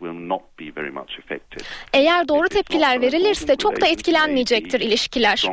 [1.93, 5.49] Eğer doğru tepkiler verilirse çok da etkilenmeyecektir ilişkiler.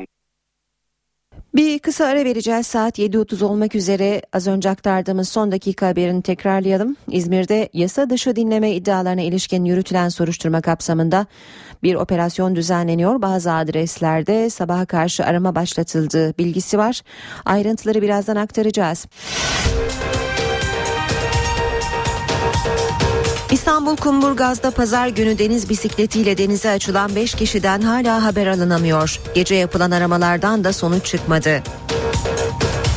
[1.55, 6.97] Bir kısa ara vereceğiz saat 7.30 olmak üzere az önce aktardığımız son dakika haberini tekrarlayalım.
[7.11, 11.27] İzmir'de yasa dışı dinleme iddialarına ilişkin yürütülen soruşturma kapsamında
[11.83, 13.23] bir operasyon düzenleniyor.
[13.23, 17.03] Bazı adreslerde sabaha karşı arama başlatıldığı bilgisi var.
[17.45, 19.07] Ayrıntıları birazdan aktaracağız.
[23.53, 29.21] İstanbul Kumburgaz'da pazar günü deniz bisikletiyle denize açılan 5 kişiden hala haber alınamıyor.
[29.35, 31.63] Gece yapılan aramalardan da sonuç çıkmadı.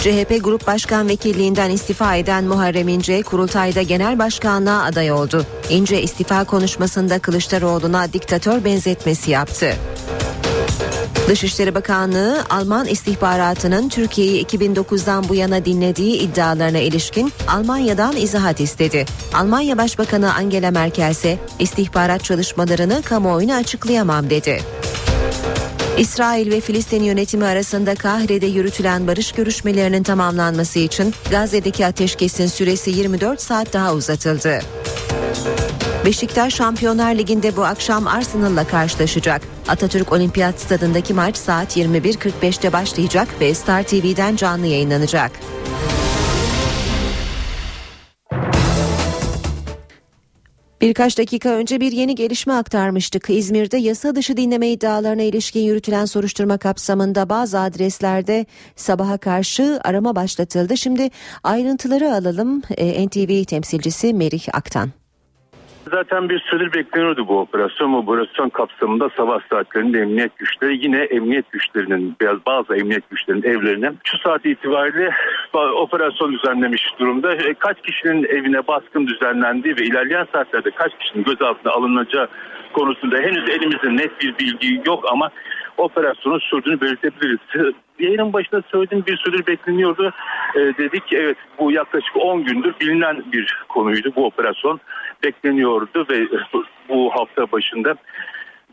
[0.02, 5.46] CHP Grup Başkan Vekilliğinden istifa eden Muharrem İnce kurultayda genel başkanlığa aday oldu.
[5.70, 9.76] İnce istifa konuşmasında Kılıçdaroğlu'na diktatör benzetmesi yaptı.
[11.28, 19.06] Dışişleri Bakanlığı Alman istihbaratının Türkiye'yi 2009'dan bu yana dinlediği iddialarına ilişkin Almanya'dan izahat istedi.
[19.34, 24.62] Almanya Başbakanı Angela Merkel ise istihbarat çalışmalarını kamuoyuna açıklayamam dedi.
[25.98, 33.42] İsrail ve Filistin yönetimi arasında Kahire'de yürütülen barış görüşmelerinin tamamlanması için Gazze'deki ateşkesin süresi 24
[33.42, 34.60] saat daha uzatıldı.
[36.06, 39.42] Beşiktaş Şampiyonlar Ligi'nde bu akşam Arsenal'la karşılaşacak.
[39.68, 45.32] Atatürk Olimpiyat Stadındaki maç saat 21.45'te başlayacak ve Star TV'den canlı yayınlanacak.
[50.82, 53.30] Birkaç dakika önce bir yeni gelişme aktarmıştık.
[53.30, 60.78] İzmir'de yasa dışı dinleme iddialarına ilişkin yürütülen soruşturma kapsamında bazı adreslerde sabaha karşı arama başlatıldı.
[60.78, 61.10] Şimdi
[61.44, 62.62] ayrıntıları alalım.
[62.78, 65.05] Ee, NTV temsilcisi Merih Aktan.
[65.92, 67.94] Zaten bir süredir bekleniyordu bu operasyon.
[67.94, 73.92] Bu operasyon kapsamında sabah saatlerinde emniyet güçleri yine emniyet güçlerinin biraz bazı emniyet güçlerinin evlerine
[74.04, 75.10] şu saat itibariyle
[75.54, 77.36] operasyon düzenlemiş durumda.
[77.36, 82.28] E, kaç kişinin evine baskın düzenlendiği ve ilerleyen saatlerde kaç kişinin gözaltına alınacağı
[82.74, 85.30] konusunda henüz elimizde net bir bilgi yok ama
[85.78, 87.74] operasyonun sürdüğünü belirtebiliriz.
[88.00, 90.14] Yayının başında söylediğim bir süredir bekleniyordu.
[90.56, 94.80] E, dedik evet bu yaklaşık 10 gündür bilinen bir konuydu bu operasyon
[95.26, 96.28] bekleniyordu ve
[96.90, 97.96] bu hafta başında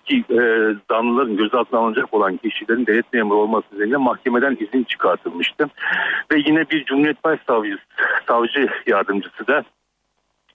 [0.04, 0.40] ki e,
[0.90, 5.66] zanlıların gözaltına alınacak olan kişilerin devlet memuru olması nedeniyle mahkemeden izin çıkartılmıştı.
[6.32, 7.82] Ve yine bir Cumhuriyet Başsavcısı,
[8.28, 9.64] savcı yardımcısı da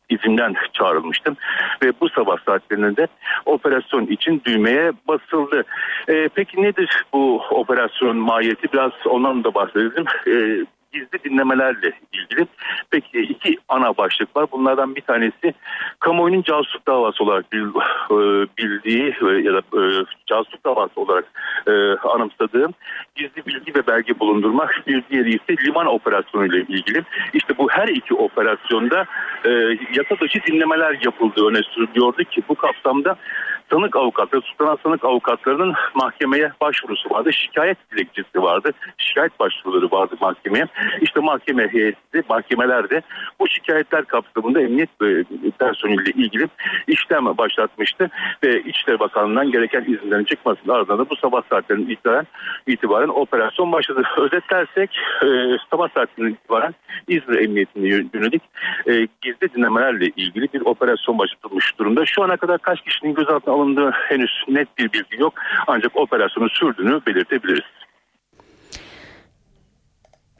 [0.09, 1.37] izinden çağrılmıştım
[1.83, 3.07] ve bu sabah saatlerinde
[3.45, 5.63] operasyon için düğmeye basıldı.
[6.07, 8.73] E, peki nedir bu operasyon mahiyeti?
[8.73, 10.05] Biraz ondan da bahsedelim.
[10.27, 10.65] E,
[10.97, 12.47] gizli dinlemelerle ilgili
[12.89, 14.45] peki iki ana başlık var.
[14.51, 15.53] Bunlardan bir tanesi
[15.99, 17.57] kamuoyunun casusluk davası olarak e,
[18.57, 19.81] bildiği e, ya da e,
[20.25, 21.25] casusluk davası olarak
[22.03, 22.73] anımsadığım
[23.15, 24.83] gizli bilgi ve belge bulundurmak.
[24.87, 27.03] Bir diğeri ise liman operasyonu ile ilgili.
[27.33, 29.05] İşte bu her iki operasyonda
[29.93, 33.15] yasa dışı dinlemeler yapıldığı öne sürülüyordu ki bu kapsamda
[33.71, 37.33] sanık avukatları, tutulan sanık avukatlarının mahkemeye başvurusu vardı.
[37.33, 38.71] Şikayet dilekçesi vardı.
[38.97, 40.65] Şikayet başvuruları vardı mahkemeye.
[41.01, 43.01] İşte mahkeme heyeti, mahkemelerde
[43.39, 44.89] bu şikayetler kapsamında emniyet
[45.59, 46.47] personeliyle ilgili
[46.87, 48.09] işlem başlatmıştı
[48.43, 51.97] ve İçişleri Bakanlığı'ndan gereken izinlerin çıkmasının ardından da bu sabah saatlerinin
[52.67, 54.03] itibaren operasyon başladı.
[54.17, 54.89] Özetlersek
[55.23, 55.27] e,
[55.69, 56.73] sabah saatlerinin itibaren
[57.07, 58.43] İzmir Emniyeti'ne yönelik
[58.87, 62.05] e, gizli dinlemelerle ilgili bir operasyon başlatılmış durumda.
[62.05, 65.33] Şu ana kadar kaç kişinin gözaltına alındığı henüz net bir bilgi yok
[65.67, 67.76] ancak operasyonun sürdüğünü belirtebiliriz.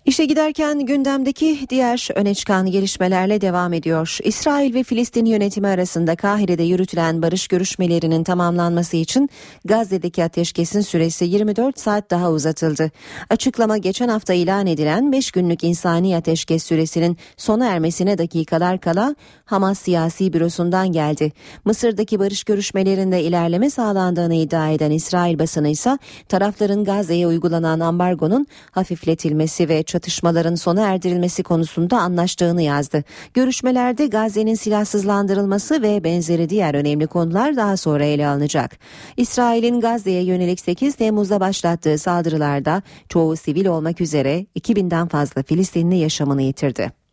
[0.08, 4.18] İşe giderken gündemdeki diğer öne çıkan gelişmelerle devam ediyor.
[4.24, 9.30] İsrail ve Filistin yönetimi arasında Kahire'de yürütülen barış görüşmelerinin tamamlanması için
[9.66, 12.92] Gazze'deki ateşkesin süresi 24 saat daha uzatıldı.
[13.30, 19.16] Açıklama geçen hafta ilan edilen 5 günlük insani ateşkes süresinin sona ermesine dakikalar kala
[19.46, 21.32] Hamas siyasi bürosundan geldi.
[21.66, 25.98] Mısır'daki barış görüşmelerinde ilerleme sağlandığını iddia eden İsrail basını ise
[26.30, 33.04] tarafların Gazze'ye uygulanan ambargonun hafifletilmesi ve çatışmaların sona erdirilmesi konusunda anlaştığını yazdı.
[33.34, 38.78] Görüşmelerde Gazze'nin silahsızlandırılması ve benzeri diğer önemli konular daha sonra ele alınacak.
[39.18, 46.42] İsrail'in Gazze'ye yönelik 8 Temmuz'da başlattığı saldırılarda çoğu sivil olmak üzere 2000'den fazla Filistinli yaşamını
[46.42, 47.07] yitirdi.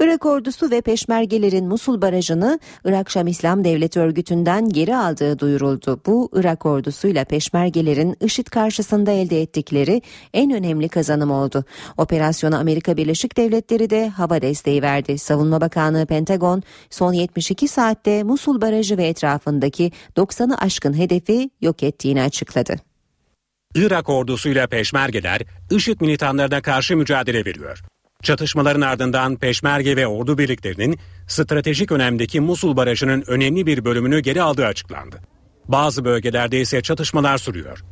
[0.00, 6.00] Irak ordusu ve peşmergelerin Musul barajını Irak Şam İslam Devleti örgütünden geri aldığı duyuruldu.
[6.06, 10.02] Bu Irak ordusuyla peşmergelerin IŞİD karşısında elde ettikleri
[10.34, 11.64] en önemli kazanım oldu.
[11.96, 15.18] Operasyona Amerika Birleşik Devletleri de hava desteği verdi.
[15.18, 22.22] Savunma Bakanlığı Pentagon son 72 saatte Musul barajı ve etrafındaki 90'ı aşkın hedefi yok ettiğini
[22.22, 22.76] açıkladı.
[23.74, 27.82] Irak ordusuyla peşmergeler IŞİD militanlarına karşı mücadele veriyor.
[28.22, 34.66] Çatışmaların ardından peşmerge ve ordu birliklerinin stratejik önemdeki Musul Barajı'nın önemli bir bölümünü geri aldığı
[34.66, 35.16] açıklandı.
[35.68, 37.84] Bazı bölgelerde ise çatışmalar sürüyor.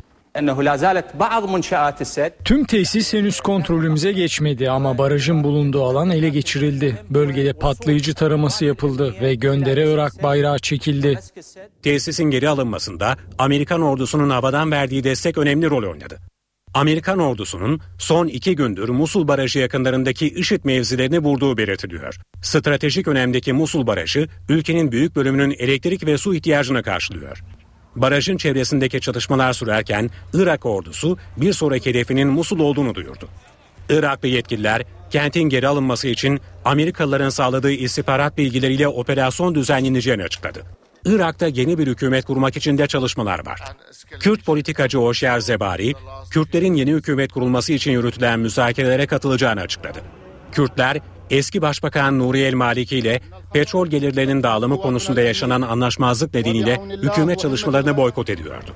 [2.44, 7.02] Tüm tesis henüz kontrolümüze geçmedi ama barajın bulunduğu alan ele geçirildi.
[7.10, 11.18] Bölgede patlayıcı taraması yapıldı ve göndere Irak bayrağı çekildi.
[11.82, 16.18] Tesisin geri alınmasında Amerikan ordusunun havadan verdiği destek önemli rol oynadı.
[16.74, 22.16] Amerikan ordusunun son iki gündür Musul Barajı yakınlarındaki IŞİD mevzilerini vurduğu belirtiliyor.
[22.42, 27.44] Stratejik önemdeki Musul Barajı ülkenin büyük bölümünün elektrik ve su ihtiyacını karşılıyor.
[27.96, 33.28] Barajın çevresindeki çatışmalar sürerken Irak ordusu bir sonraki hedefinin Musul olduğunu duyurdu.
[33.90, 40.62] Iraklı yetkililer kentin geri alınması için Amerikalıların sağladığı istihbarat bilgileriyle operasyon düzenleneceğini açıkladı.
[41.04, 43.60] Irak'ta yeni bir hükümet kurmak için de çalışmalar var.
[44.20, 45.94] Kürt politikacı Oşer Zebari,
[46.30, 49.98] Kürtlerin yeni hükümet kurulması için yürütülen müzakerelere katılacağını açıkladı.
[50.52, 53.20] Kürtler, eski Başbakan Nuri El Maliki ile
[53.52, 58.70] petrol gelirlerinin dağılımı konusunda yaşanan anlaşmazlık nedeniyle hükümet çalışmalarını boykot ediyordu.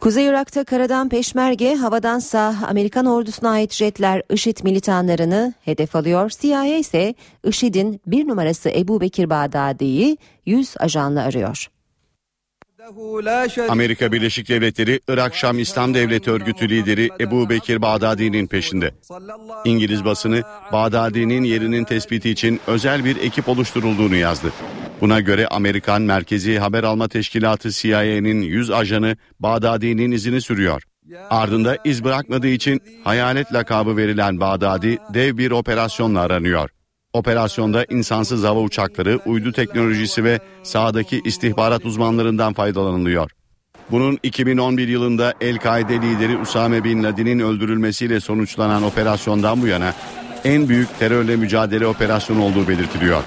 [0.00, 6.30] Kuzey Irak'ta karadan peşmerge, havadansa Amerikan ordusuna ait jetler IŞİD militanlarını hedef alıyor.
[6.40, 11.68] CIA ise IŞİD'in bir numarası Ebu Bekir Bağdadi'yi 100 ajanla arıyor.
[13.68, 18.94] Amerika Birleşik Devletleri Irak Şam İslam Devleti örgütü lideri Ebu Bekir Bağdadi'nin peşinde.
[19.64, 24.52] İngiliz basını Bağdadi'nin yerinin tespiti için özel bir ekip oluşturulduğunu yazdı.
[25.00, 30.82] Buna göre Amerikan Merkezi Haber Alma Teşkilatı CIA'nin 100 ajanı Bağdadi'nin izini sürüyor.
[31.30, 36.70] Ardında iz bırakmadığı için hayalet lakabı verilen Bağdadi dev bir operasyonla aranıyor.
[37.12, 43.30] Operasyonda insansız hava uçakları, uydu teknolojisi ve sahadaki istihbarat uzmanlarından faydalanılıyor.
[43.90, 49.94] Bunun 2011 yılında El-Kaide lideri Usame Bin Laden'in öldürülmesiyle sonuçlanan operasyondan bu yana
[50.44, 53.22] en büyük terörle mücadele operasyonu olduğu belirtiliyor.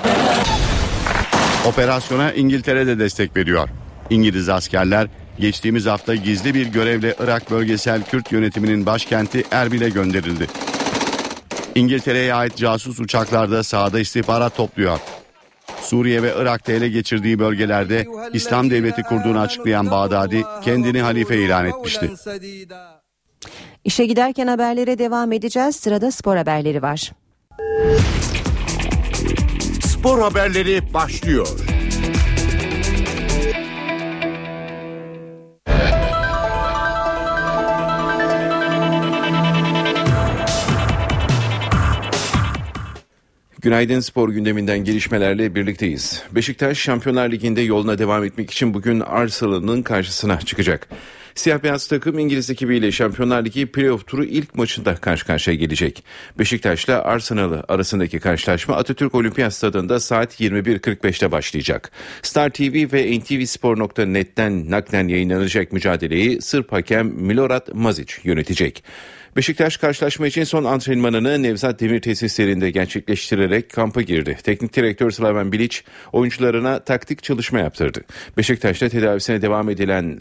[1.68, 3.70] Operasyona İngiltere de destek veriyor.
[4.10, 5.08] İngiliz askerler
[5.40, 10.48] geçtiğimiz hafta gizli bir görevle Irak Bölgesel Kürt Yönetimi'nin başkenti Erbil'e gönderildi.
[11.76, 15.00] İngiltere'ye ait casus uçaklarda sahada istihbarat topluyor.
[15.82, 22.10] Suriye ve Irak'ta ele geçirdiği bölgelerde İslam devleti kurduğunu açıklayan Bağdadi kendini halife ilan etmişti.
[23.84, 25.76] İşe giderken haberlere devam edeceğiz.
[25.76, 27.12] Sırada spor haberleri var.
[30.02, 31.48] Spor haberleri başlıyor.
[43.62, 46.24] Günaydın spor gündeminden gelişmelerle birlikteyiz.
[46.32, 50.90] Beşiktaş Şampiyonlar Ligi'nde yoluna devam etmek için bugün Arsenal'ın karşısına çıkacak.
[51.36, 56.04] Siyah beyaz takım İngiliz ekibiyle Şampiyonlar Ligi playoff turu ilk maçında karşı karşıya gelecek.
[56.40, 61.92] Beşiktaş'la Arsenal arasındaki karşılaşma Atatürk Olimpiyat Stadında saat 21.45'te başlayacak.
[62.22, 68.84] Star TV ve ntvspor.net'ten naklen yayınlanacak mücadeleyi Sırp hakem Milorad Mazic yönetecek.
[69.36, 74.38] Beşiktaş karşılaşma için son antrenmanını Nevzat Demir tesislerinde gerçekleştirerek kampa girdi.
[74.44, 75.78] Teknik direktör Slaven Bilic
[76.12, 78.02] oyuncularına taktik çalışma yaptırdı.
[78.38, 80.20] Beşiktaş'ta tedavisine devam edilen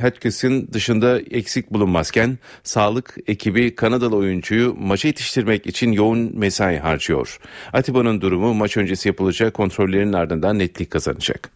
[0.00, 7.38] Hatkins'in dışında eksik bulunmazken sağlık ekibi Kanadalı oyuncuyu maça yetiştirmek için yoğun mesai harcıyor.
[7.72, 11.50] Atiba'nın durumu maç öncesi yapılacak kontrollerin ardından netlik kazanacak.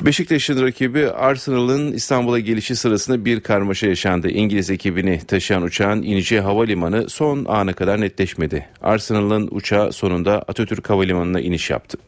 [0.00, 4.28] Beşiktaş'ın rakibi Arsenal'ın İstanbul'a gelişi sırasında bir karmaşa yaşandı.
[4.28, 8.66] İngiliz ekibini taşıyan uçağın ineceği havalimanı son ana kadar netleşmedi.
[8.80, 11.98] Arsenal'ın uçağı sonunda Atatürk Havalimanı'na iniş yaptı.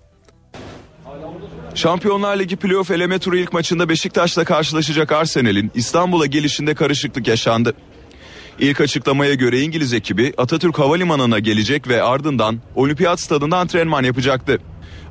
[1.74, 7.74] Şampiyonlar Ligi playoff eleme turu ilk maçında Beşiktaş'la karşılaşacak Arsenal'in İstanbul'a gelişinde karışıklık yaşandı.
[8.58, 14.58] İlk açıklamaya göre İngiliz ekibi Atatürk Havalimanı'na gelecek ve ardından Olimpiyat Stadında antrenman yapacaktı.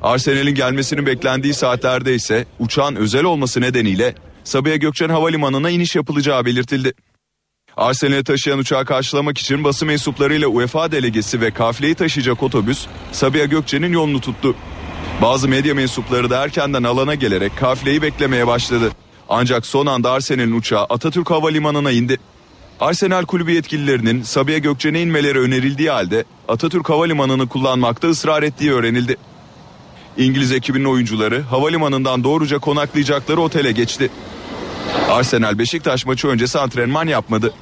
[0.02, 6.92] Arsenal'in gelmesinin beklendiği saatlerde ise uçağın özel olması nedeniyle Sabiha Gökçen Havalimanı'na iniş yapılacağı belirtildi.
[7.76, 13.92] Arsenal'i taşıyan uçağı karşılamak için basın mensuplarıyla UEFA delegesi ve kafileyi taşıyacak otobüs Sabiha Gökçen'in
[13.92, 14.54] yolunu tuttu.
[15.22, 18.90] Bazı medya mensupları da erkenden alana gelerek kafileyi beklemeye başladı.
[19.28, 22.18] Ancak son anda Arsenal'in uçağı Atatürk Havalimanı'na indi.
[22.80, 29.16] Arsenal kulübü yetkililerinin Sabiha Gökçen'e inmeleri önerildiği halde Atatürk Havalimanı'nı kullanmakta ısrar ettiği öğrenildi.
[30.18, 34.10] İngiliz ekibinin oyuncuları havalimanından doğruca konaklayacakları otele geçti.
[35.10, 37.54] Arsenal Beşiktaş maçı öncesi antrenman yapmadı.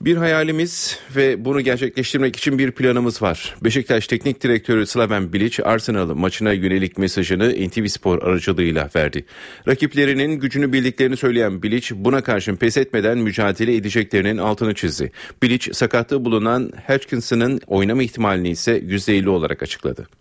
[0.00, 3.56] Bir hayalimiz ve bunu gerçekleştirmek için bir planımız var.
[3.64, 9.24] Beşiktaş Teknik Direktörü Slaven Bilic Arsenal maçına yönelik mesajını NTV Spor aracılığıyla verdi.
[9.68, 15.12] Rakiplerinin gücünü bildiklerini söyleyen Bilic buna karşın pes etmeden mücadele edeceklerinin altını çizdi.
[15.42, 20.19] Bilic sakatlığı bulunan Hodgkinson'ın oynama ihtimalini ise %50 olarak açıkladı.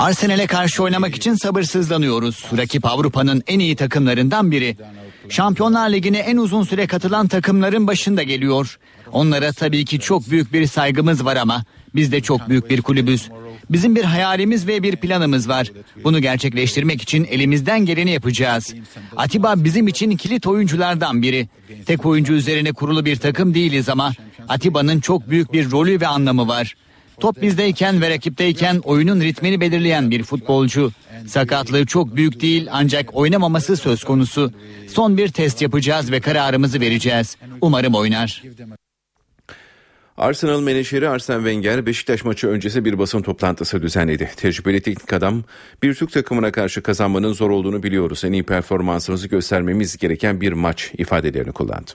[0.00, 2.44] Arsenal'e karşı oynamak için sabırsızlanıyoruz.
[2.56, 4.76] Rakip Avrupa'nın en iyi takımlarından biri.
[5.28, 8.78] Şampiyonlar Ligi'ne en uzun süre katılan takımların başında geliyor.
[9.12, 11.64] Onlara tabii ki çok büyük bir saygımız var ama
[11.94, 13.30] biz de çok büyük bir kulübüz.
[13.70, 15.72] Bizim bir hayalimiz ve bir planımız var.
[16.04, 18.74] Bunu gerçekleştirmek için elimizden geleni yapacağız.
[19.16, 21.48] Atiba bizim için kilit oyunculardan biri.
[21.86, 24.12] Tek oyuncu üzerine kurulu bir takım değiliz ama
[24.48, 26.74] Atiba'nın çok büyük bir rolü ve anlamı var.
[27.20, 30.92] Top bizdeyken ve rakipteyken oyunun ritmini belirleyen bir futbolcu.
[31.26, 34.52] Sakatlığı çok büyük değil ancak oynamaması söz konusu.
[34.88, 37.36] Son bir test yapacağız ve kararımızı vereceğiz.
[37.60, 38.42] Umarım oynar.
[40.20, 44.30] Arsenal menajeri Arsene Wenger Beşiktaş maçı öncesi bir basın toplantısı düzenledi.
[44.36, 45.42] Tecrübeli teknik adam
[45.82, 48.24] bir Türk takımına karşı kazanmanın zor olduğunu biliyoruz.
[48.24, 51.90] En iyi performansımızı göstermemiz gereken bir maç ifadelerini kullandı.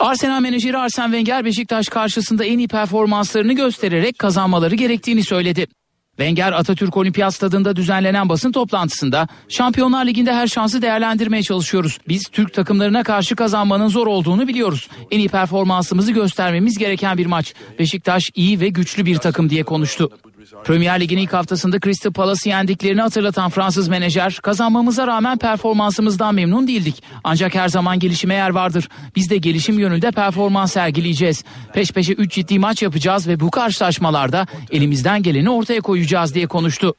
[0.00, 5.66] Arsenal menajeri Arsene Wenger Beşiktaş karşısında en iyi performanslarını göstererek kazanmaları gerektiğini söyledi.
[6.18, 11.98] Wenger Atatürk Olimpiyat Stadında düzenlenen basın toplantısında Şampiyonlar Ligi'nde her şansı değerlendirmeye çalışıyoruz.
[12.08, 14.88] Biz Türk takımlarına karşı kazanmanın zor olduğunu biliyoruz.
[15.10, 17.54] En iyi performansımızı göstermemiz gereken bir maç.
[17.78, 20.10] Beşiktaş iyi ve güçlü bir takım diye konuştu.
[20.64, 27.02] Premier Lig'in ilk haftasında Crystal Palace'ı yendiklerini hatırlatan Fransız menajer, kazanmamıza rağmen performansımızdan memnun değildik.
[27.24, 28.88] Ancak her zaman gelişime yer vardır.
[29.16, 31.44] Biz de gelişim yönünde performans sergileyeceğiz.
[31.72, 36.94] Peş peşe 3 ciddi maç yapacağız ve bu karşılaşmalarda elimizden geleni ortaya koyacağız diye konuştu.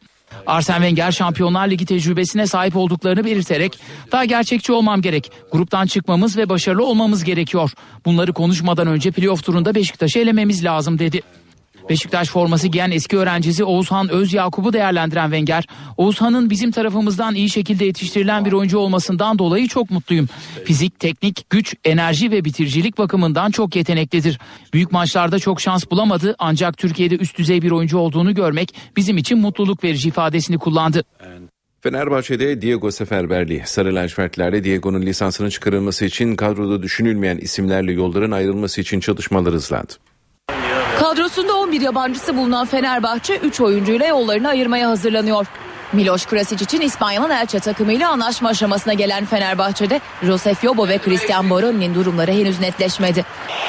[0.47, 3.79] Arsene Wenger Şampiyonlar Ligi tecrübesine sahip olduklarını belirterek
[4.11, 5.31] daha gerçekçi olmam gerek.
[5.51, 7.71] Gruptan çıkmamız ve başarılı olmamız gerekiyor.
[8.05, 11.21] Bunları konuşmadan önce playoff turunda Beşiktaş'ı elememiz lazım dedi.
[11.89, 15.67] Beşiktaş forması giyen eski öğrencisi Oğuzhan Öz Yakup'u değerlendiren Wenger,
[15.97, 20.29] Oğuzhan'ın bizim tarafımızdan iyi şekilde yetiştirilen bir oyuncu olmasından dolayı çok mutluyum.
[20.65, 24.39] Fizik, teknik, güç, enerji ve bitiricilik bakımından çok yeteneklidir.
[24.73, 29.37] Büyük maçlarda çok şans bulamadı ancak Türkiye'de üst düzey bir oyuncu olduğunu görmek bizim için
[29.37, 31.03] mutluluk verici ifadesini kullandı.
[31.81, 38.99] Fenerbahçe'de Diego Seferberli, Sarı lacivertlerde Diego'nun lisansının çıkarılması için kadroda düşünülmeyen isimlerle yolların ayrılması için
[38.99, 39.93] çalışmalar hızlandı.
[40.99, 45.47] Kadrosunda 11 yabancısı bulunan Fenerbahçe 3 oyuncuyla yollarını ayırmaya hazırlanıyor.
[45.93, 51.95] Miloš Krasic için İspanya'nın Elche takımıyla anlaşma aşamasına gelen Fenerbahçe'de Josef Yobo ve Christian Baroni'nin
[51.95, 53.25] durumları henüz netleşmedi.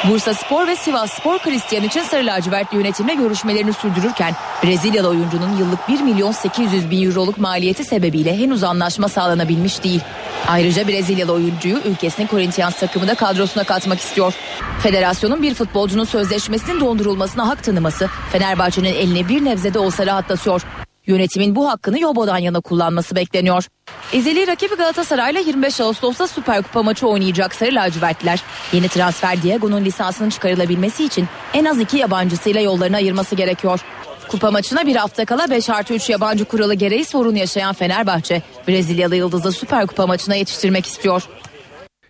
[0.08, 5.88] Bursa Spor ve Sivas Spor Christian için Sarı Lacivert yönetimle görüşmelerini sürdürürken Brezilyalı oyuncunun yıllık
[5.88, 10.00] 1 milyon 800 bin euroluk maliyeti sebebiyle henüz anlaşma sağlanabilmiş değil.
[10.48, 14.34] Ayrıca Brezilyalı oyuncuyu ülkesinin Corinthians takımında kadrosuna katmak istiyor.
[14.82, 20.62] Federasyonun bir futbolcunun sözleşmesinin dondurulmasına hak tanıması Fenerbahçe'nin elini bir nebze de olsa rahatlatıyor.
[21.07, 23.64] Yönetimin bu hakkını Yobo'dan yana kullanması bekleniyor.
[24.12, 28.42] Ezeli rakibi Galatasaray'la 25 Ağustos'ta Süper Kupa maçı oynayacak Sarı Lacivertliler.
[28.72, 33.80] Yeni transfer Diego'nun lisansının çıkarılabilmesi için en az iki yabancısıyla yollarını ayırması gerekiyor.
[34.28, 39.16] Kupa maçına bir hafta kala 5 artı 3 yabancı kuralı gereği sorun yaşayan Fenerbahçe, Brezilyalı
[39.16, 41.22] Yıldız'ı Süper Kupa maçına yetiştirmek istiyor.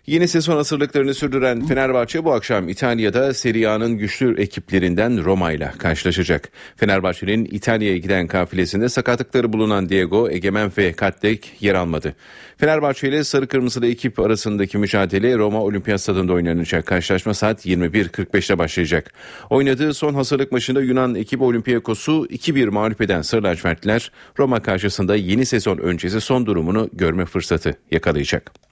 [0.07, 6.49] Yeni sezon hazırlıklarını sürdüren Fenerbahçe bu akşam İtalya'da Serie A'nın güçlü ekiplerinden Roma ile karşılaşacak.
[6.75, 12.15] Fenerbahçe'nin İtalya'ya giden kafilesinde sakatlıkları bulunan Diego, Egemen ve Kattek yer almadı.
[12.57, 16.85] Fenerbahçe ile Sarı Kırmızılı ekip arasındaki mücadele Roma Olimpiyat Stadında oynanacak.
[16.85, 19.13] Karşılaşma saat 21.45'te başlayacak.
[19.49, 25.45] Oynadığı son hazırlık maçında Yunan ekibi Olympiakos'u 2-1 mağlup eden Sarı Lacivertliler Roma karşısında yeni
[25.45, 28.70] sezon öncesi son durumunu görme fırsatı yakalayacak.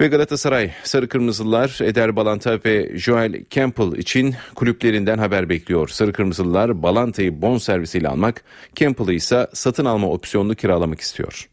[0.00, 5.88] Ve Galatasaray Sarı Kırmızılılar Eder Balanta ve Joel Campbell için kulüplerinden haber bekliyor.
[5.88, 8.44] Sarı Kırmızılılar Balanta'yı bon servisiyle almak,
[8.76, 11.48] Campbell'ı ise satın alma opsiyonunu kiralamak istiyor.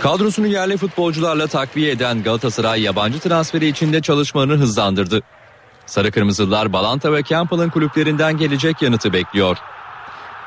[0.00, 5.22] Kadrosunu yerli futbolcularla takviye eden Galatasaray yabancı transferi içinde çalışmalarını hızlandırdı.
[5.86, 9.56] Sarı Kırmızılılar Balanta ve Campbell'ın kulüplerinden gelecek yanıtı bekliyor.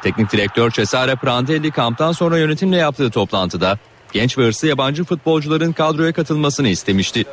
[0.03, 3.78] Teknik direktör Cesare Prandelli kamptan sonra yönetimle yaptığı toplantıda
[4.14, 7.26] genç ve hırslı yabancı futbolcuların kadroya katılmasını istemişti.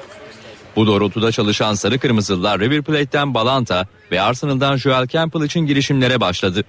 [0.77, 6.65] Bu doğrultuda çalışan Sarı Kırmızılılar River Plate'den Balanta ve Arsenal'dan Joel Campbell için girişimlere başladı.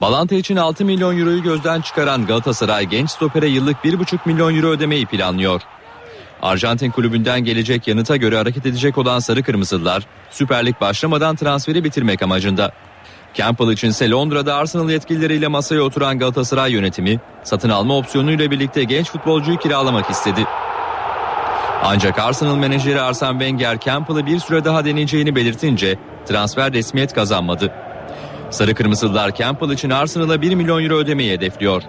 [0.00, 5.06] Balanta için 6 milyon euroyu gözden çıkaran Galatasaray genç stopere yıllık 1,5 milyon euro ödemeyi
[5.06, 5.62] planlıyor.
[6.42, 12.22] Arjantin kulübünden gelecek yanıta göre hareket edecek olan Sarı Kırmızılar Süper Lig başlamadan transferi bitirmek
[12.22, 12.72] amacında.
[13.34, 19.58] Campbell içinse Londra'da Arsenal yetkilileriyle masaya oturan Galatasaray yönetimi satın alma opsiyonuyla birlikte genç futbolcuyu
[19.58, 20.46] kiralamak istedi.
[21.84, 27.72] Ancak Arsenal menajeri Arsene Wenger Campbell'ı bir süre daha deneyeceğini belirtince transfer resmiyet kazanmadı.
[28.50, 31.82] Sarı Kırmızılar Campbell için Arsenal'a 1 milyon euro ödemeyi hedefliyor.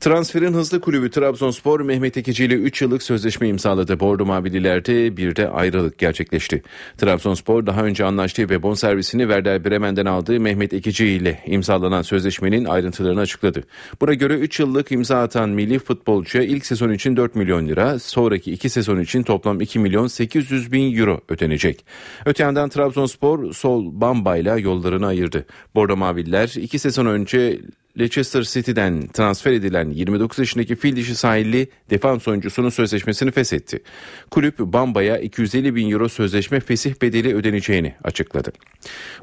[0.00, 4.00] Transferin hızlı kulübü Trabzonspor Mehmet Ekici ile 3 yıllık sözleşme imzaladı.
[4.00, 6.62] Bordo Mavililerde bir de ayrılık gerçekleşti.
[6.98, 13.20] Trabzonspor daha önce anlaştığı ve bonservisini Werder Bremen'den aldığı Mehmet Ekici ile imzalanan sözleşmenin ayrıntılarını
[13.20, 13.62] açıkladı.
[14.00, 18.52] Buna göre 3 yıllık imza atan milli futbolcuya ilk sezon için 4 milyon lira, sonraki
[18.52, 21.84] 2 sezon için toplam 2 milyon 800 bin euro ödenecek.
[22.26, 25.46] Öte yandan Trabzonspor Sol Bamba yollarını ayırdı.
[25.74, 27.60] Bordo Maviller 2 sezon önce
[27.98, 33.82] Leicester City'den transfer edilen 29 yaşındaki fil dişi sahilli defans oyuncusunun sözleşmesini feshetti.
[34.30, 38.52] Kulüp Bamba'ya 250 bin euro sözleşme fesih bedeli ödeneceğini açıkladı.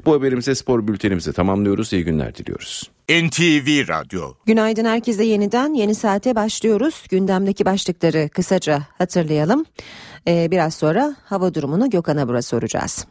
[0.06, 1.92] Bu haberimize spor bültenimizi tamamlıyoruz.
[1.92, 2.90] İyi günler diliyoruz.
[3.08, 4.32] NTV Radyo.
[4.46, 7.04] Günaydın herkese yeniden yeni saate başlıyoruz.
[7.10, 9.64] Gündemdeki başlıkları kısaca hatırlayalım.
[10.28, 13.06] Ee, biraz sonra hava durumunu Gökhan Abur'a soracağız.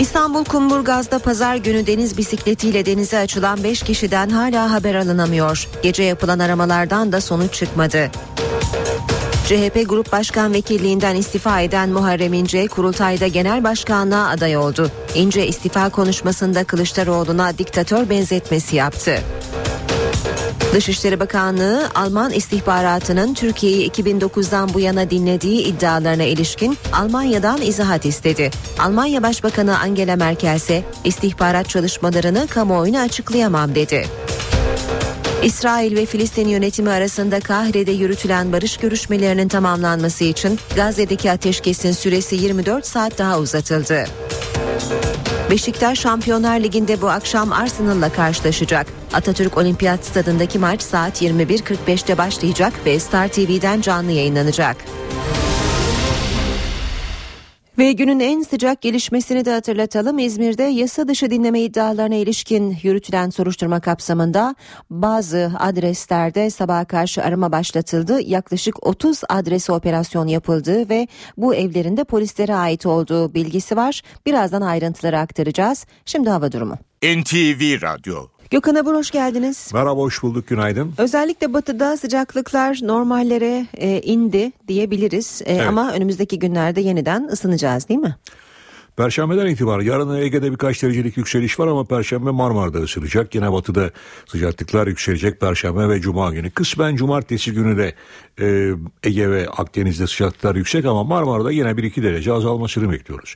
[0.00, 5.68] İstanbul Kumburgaz'da pazar günü deniz bisikletiyle denize açılan 5 kişiden hala haber alınamıyor.
[5.82, 8.10] Gece yapılan aramalardan da sonuç çıkmadı.
[9.46, 14.90] CHP Grup Başkan Vekilliğinden istifa eden Muharrem İnce kurultayda genel başkanlığa aday oldu.
[15.14, 19.18] İnce istifa konuşmasında Kılıçdaroğlu'na diktatör benzetmesi yaptı.
[20.74, 28.50] Dışişleri Bakanlığı Alman istihbaratının Türkiye'yi 2009'dan bu yana dinlediği iddialarına ilişkin Almanya'dan izahat istedi.
[28.78, 34.06] Almanya Başbakanı Angela Merkel ise istihbarat çalışmalarını kamuoyuna açıklayamam dedi.
[35.42, 42.86] İsrail ve Filistin yönetimi arasında Kahire'de yürütülen barış görüşmelerinin tamamlanması için Gazze'deki ateşkesin süresi 24
[42.86, 44.04] saat daha uzatıldı.
[45.50, 48.86] Beşiktaş Şampiyonlar Ligi'nde bu akşam Arsenal'la karşılaşacak.
[49.12, 54.76] Atatürk Olimpiyat Stadındaki maç saat 21.45'te başlayacak ve Star TV'den canlı yayınlanacak.
[57.78, 60.18] Ve günün en sıcak gelişmesini de hatırlatalım.
[60.18, 64.54] İzmir'de yasa dışı dinleme iddialarına ilişkin yürütülen soruşturma kapsamında
[64.90, 68.20] bazı adreslerde sabaha karşı arama başlatıldı.
[68.22, 74.02] Yaklaşık 30 adrese operasyon yapıldı ve bu evlerinde polislere ait olduğu bilgisi var.
[74.26, 75.86] Birazdan ayrıntıları aktaracağız.
[76.04, 76.78] Şimdi hava durumu.
[77.02, 78.33] NTV Radyo.
[78.50, 79.70] Gökhan Abur hoş geldiniz.
[79.74, 80.92] Merhaba hoş bulduk günaydın.
[80.98, 85.66] Özellikle batıda sıcaklıklar normallere e, indi diyebiliriz e, evet.
[85.68, 88.16] ama önümüzdeki günlerde yeniden ısınacağız değil mi?
[88.96, 93.34] Perşembeden itibaren yarın Ege'de birkaç derecelik yükseliş var ama Perşembe Marmara'da ısınacak.
[93.34, 93.90] Yine batıda
[94.26, 96.50] sıcaklıklar yükselecek Perşembe ve Cuma günü.
[96.50, 97.94] Kısmen Cumartesi günü de
[98.40, 103.34] e, Ege ve Akdeniz'de sıcaklıklar yüksek ama Marmara'da yine 1-2 derece azalmasını bekliyoruz.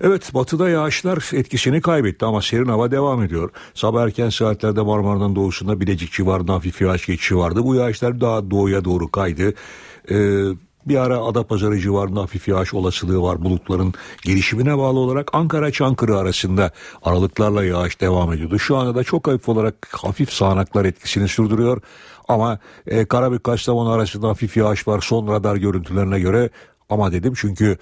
[0.00, 3.50] Evet batıda yağışlar etkisini kaybetti ama serin hava devam ediyor.
[3.74, 7.60] Sabah erken saatlerde Marmara'nın doğusunda Bilecik civarında hafif yağış geçişi vardı.
[7.64, 9.54] Bu yağışlar daha doğuya doğru kaydı.
[10.10, 10.44] Ee,
[10.86, 13.94] bir ara Adapazarı civarında hafif yağış olasılığı var bulutların
[14.24, 16.70] gelişimine bağlı olarak Ankara Çankırı arasında
[17.02, 18.58] aralıklarla yağış devam ediyordu.
[18.58, 21.82] Şu anda da çok hafif olarak hafif sağanaklar etkisini sürdürüyor.
[22.28, 26.50] Ama e, Karabük Kastamonu arasında hafif yağış var son radar görüntülerine göre
[26.90, 27.78] ama dedim çünkü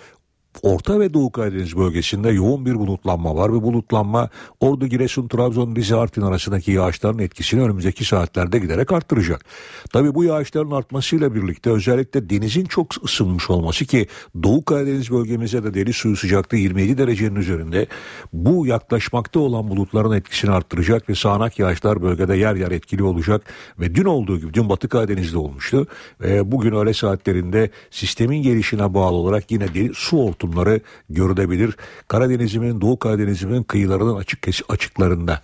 [0.62, 4.28] Orta ve Doğu Karadeniz bölgesinde yoğun bir bulutlanma var ve bulutlanma
[4.60, 9.44] Ordu, Giresun, Trabzon, Rize, Artvin arasındaki yağışların etkisini önümüzdeki saatlerde giderek arttıracak.
[9.92, 14.06] Tabii bu yağışların artmasıyla birlikte özellikle denizin çok ısınmış olması ki
[14.42, 17.86] Doğu Karadeniz bölgemizde de deniz suyu sıcaklığı 27 derecenin üzerinde
[18.32, 23.42] bu yaklaşmakta olan bulutların etkisini arttıracak ve sağanak yağışlar bölgede yer yer etkili olacak
[23.80, 25.86] ve dün olduğu gibi dün Batı Karadeniz'de olmuştu
[26.20, 30.80] ve bugün öğle saatlerinde sistemin gelişine bağlı olarak yine deniz, su hortumu hortumları
[31.10, 31.76] görülebilir.
[32.08, 35.40] Karadeniz'imin, Doğu Karadeniz'imin kıyılarının açık açıklarında.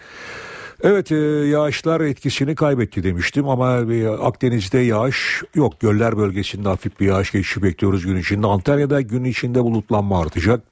[0.86, 1.16] Evet e,
[1.46, 5.80] yağışlar etkisini kaybetti demiştim ama e, Akdeniz'de yağış yok.
[5.80, 8.46] Göller bölgesinde hafif bir yağış geçişi bekliyoruz gün içinde.
[8.46, 10.62] Antalya'da gün içinde bulutlanma artacak.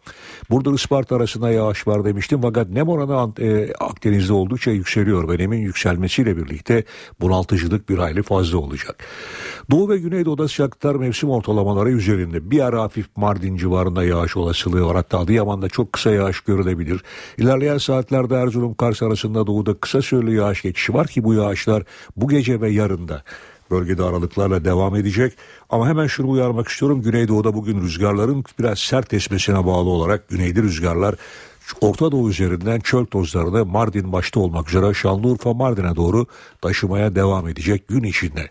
[0.50, 5.58] Burada Isparta arasında yağış var demiştim fakat nem oranı e, Akdeniz'de oldukça yükseliyor ve nemin
[5.58, 6.84] yükselmesiyle birlikte
[7.20, 9.04] bunaltıcılık bir hayli fazla olacak.
[9.70, 12.50] Doğu ve Güneydoğu'da sıcaklıklar mevsim ortalamaları üzerinde.
[12.50, 14.96] Bir ara hafif Mardin civarında yağış olasılığı var.
[14.96, 17.02] Hatta Adıyaman'da çok kısa yağış görülebilir.
[17.38, 21.82] İlerleyen saatlerde Erzurum Kars arasında doğuda kısa süreli yağış geçişi var ki bu yağışlar
[22.16, 23.22] bu gece ve yarında
[23.70, 25.32] bölgede aralıklarla devam edecek.
[25.70, 27.02] Ama hemen şunu uyarmak istiyorum.
[27.02, 31.14] Güneydoğu'da bugün rüzgarların biraz sert esmesine bağlı olarak güneyde rüzgarlar
[31.80, 36.26] Orta Doğu üzerinden çöl tozlarını Mardin başta olmak üzere Şanlıurfa Mardin'e doğru
[36.62, 38.50] taşımaya devam edecek gün içinde.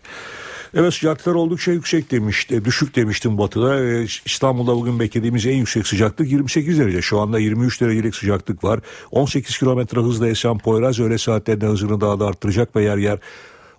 [0.74, 2.64] Evet sıcaklıklar oldukça yüksek demişti.
[2.64, 3.84] Düşük demiştim batıda.
[3.84, 7.02] Ee, İstanbul'da bugün beklediğimiz en yüksek sıcaklık 28 derece.
[7.02, 8.80] Şu anda 23 derecelik sıcaklık var.
[9.10, 13.18] 18 kilometre hızla esen Poyraz öğle saatlerinde hızını daha da arttıracak ve yer yer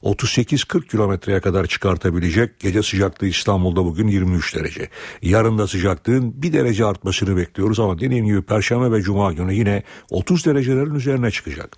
[0.03, 2.59] 38-40 kilometreye kadar çıkartabilecek.
[2.59, 4.89] Gece sıcaklığı İstanbul'da bugün 23 derece.
[5.21, 9.83] Yarın da sıcaklığın bir derece artmasını bekliyoruz ama dediğim gibi Perşembe ve Cuma günü yine
[10.09, 11.77] 30 derecelerin üzerine çıkacak.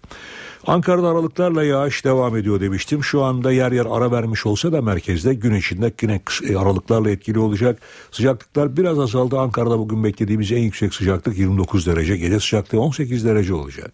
[0.68, 3.04] Ankara'da aralıklarla yağış devam ediyor demiştim.
[3.04, 7.40] Şu anda yer yer ara vermiş olsa da merkezde gün içinde yine e, aralıklarla etkili
[7.40, 7.80] olacak.
[8.12, 9.40] Sıcaklıklar biraz azaldı.
[9.40, 12.18] Ankara'da bugün beklediğimiz en yüksek sıcaklık 29 derece.
[12.18, 13.94] Gece sıcaklığı 18 derece olacak.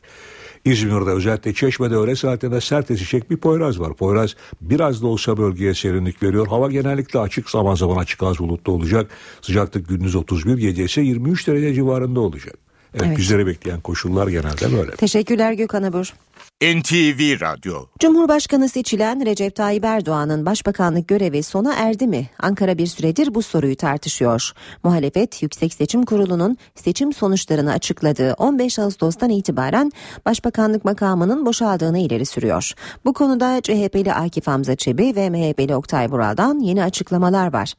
[0.65, 3.93] İzmir'de özellikle Çeşme'de öğle saatinde sert esecek bir Poyraz var.
[3.93, 6.47] Poyraz biraz da olsa bölgeye serinlik veriyor.
[6.47, 9.11] Hava genellikle açık zaman zaman açık az bulutlu olacak.
[9.41, 12.55] Sıcaklık gündüz 31 gece ise 23 derece civarında olacak.
[12.93, 13.17] Evet, evet.
[13.17, 14.91] bizleri bekleyen koşullar genelde böyle.
[14.91, 16.13] Teşekkürler Gökhan Abur.
[16.62, 22.30] NTV Radyo Cumhurbaşkanı seçilen Recep Tayyip Erdoğan'ın başbakanlık görevi sona erdi mi?
[22.39, 24.51] Ankara bir süredir bu soruyu tartışıyor.
[24.84, 29.91] Muhalefet Yüksek Seçim Kurulu'nun seçim sonuçlarını açıkladığı 15 Ağustos'tan itibaren
[30.26, 32.74] başbakanlık makamının boşaldığını ileri sürüyor.
[33.05, 37.74] Bu konuda CHP'li Akif Hamza Çebi ve MHP'li Oktay Vural'dan yeni açıklamalar var.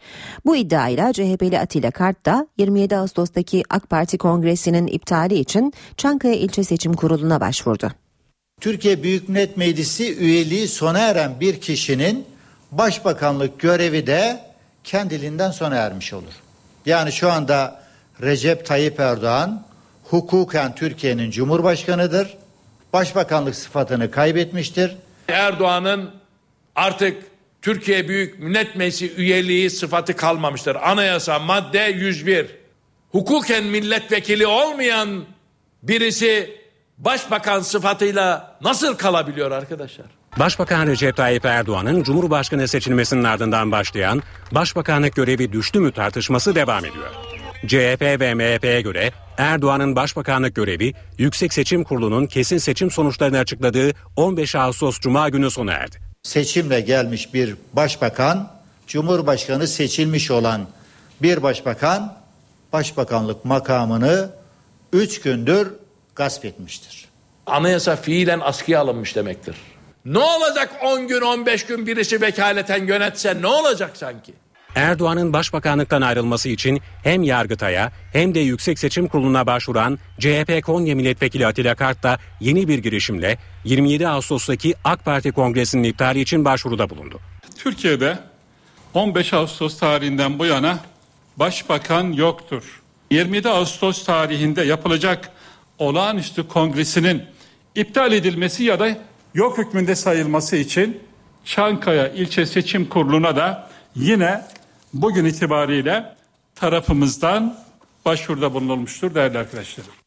[0.45, 6.65] Bu iddiayla CHP'li Atilla Kart da 27 Ağustos'taki AK Parti Kongresi'nin iptali için Çankaya İlçe
[6.65, 8.02] Seçim Kurulu'na başvurdu.
[8.63, 12.27] Türkiye Büyük Millet Meclisi üyeliği sona eren bir kişinin
[12.71, 14.41] başbakanlık görevi de
[14.85, 16.33] kendiliğinden sona ermiş olur.
[16.87, 17.83] Yani şu anda
[18.23, 19.67] Recep Tayyip Erdoğan
[20.05, 22.35] hukuken Türkiye'nin cumhurbaşkanıdır.
[22.93, 24.97] Başbakanlık sıfatını kaybetmiştir.
[25.29, 26.11] Erdoğan'ın
[26.75, 27.23] artık
[27.63, 30.75] Türkiye Büyük Millet Meclisi üyeliği sıfatı kalmamıştır.
[30.75, 32.47] Anayasa madde 101.
[33.13, 35.25] Hukuken milletvekili olmayan
[35.83, 36.62] birisi
[37.05, 40.07] başbakan sıfatıyla nasıl kalabiliyor arkadaşlar?
[40.39, 44.23] Başbakan Recep Tayyip Erdoğan'ın Cumhurbaşkanı seçilmesinin ardından başlayan
[44.53, 47.11] başbakanlık görevi düştü mü tartışması devam ediyor.
[47.67, 54.55] CHP ve MHP'ye göre Erdoğan'ın başbakanlık görevi Yüksek Seçim Kurulu'nun kesin seçim sonuçlarını açıkladığı 15
[54.55, 55.97] Ağustos Cuma günü sona erdi.
[56.23, 58.51] Seçimle gelmiş bir başbakan,
[58.87, 60.67] Cumhurbaşkanı seçilmiş olan
[61.23, 62.15] bir başbakan
[62.73, 64.31] başbakanlık makamını
[64.93, 65.73] 3 gündür
[66.15, 67.05] gasp etmiştir.
[67.47, 69.57] Anayasa fiilen askıya alınmış demektir.
[70.05, 74.35] Ne olacak 10 gün 15 gün birisi vekaleten yönetse ne olacak sanki?
[74.75, 81.47] Erdoğan'ın başbakanlıktan ayrılması için hem Yargıtay'a hem de Yüksek Seçim Kurulu'na başvuran CHP Konya Milletvekili
[81.47, 87.21] Atilla Kart da yeni bir girişimle 27 Ağustos'taki AK Parti Kongresi'nin iptali için başvuruda bulundu.
[87.59, 88.19] Türkiye'de
[88.95, 90.79] 15 Ağustos tarihinden bu yana
[91.37, 92.83] başbakan yoktur.
[93.11, 95.31] 27 Ağustos tarihinde yapılacak
[95.79, 97.23] olağanüstü kongresinin
[97.75, 98.97] iptal edilmesi ya da
[99.35, 101.01] yok hükmünde sayılması için
[101.45, 104.43] Çankaya İlçe Seçim Kurulu'na da yine
[104.93, 106.15] bugün itibariyle
[106.55, 107.59] tarafımızdan
[108.05, 110.02] başvuruda bulunulmuştur değerli arkadaşlarım.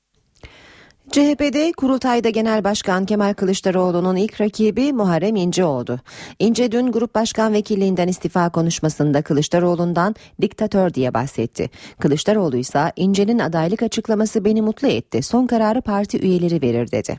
[1.12, 5.99] CHP'de kurultayda Genel Başkan Kemal Kılıçdaroğlu'nun ilk rakibi Muharrem İnce oldu.
[6.39, 11.70] İnce dün Grup Başkan Vekilliğinden istifa konuşmasında Kılıçdaroğlu'ndan diktatör diye bahsetti.
[11.99, 15.24] Kılıçdaroğlu ise İnce'nin adaylık açıklaması beni mutlu etti.
[15.24, 17.18] Son kararı parti üyeleri verir dedi.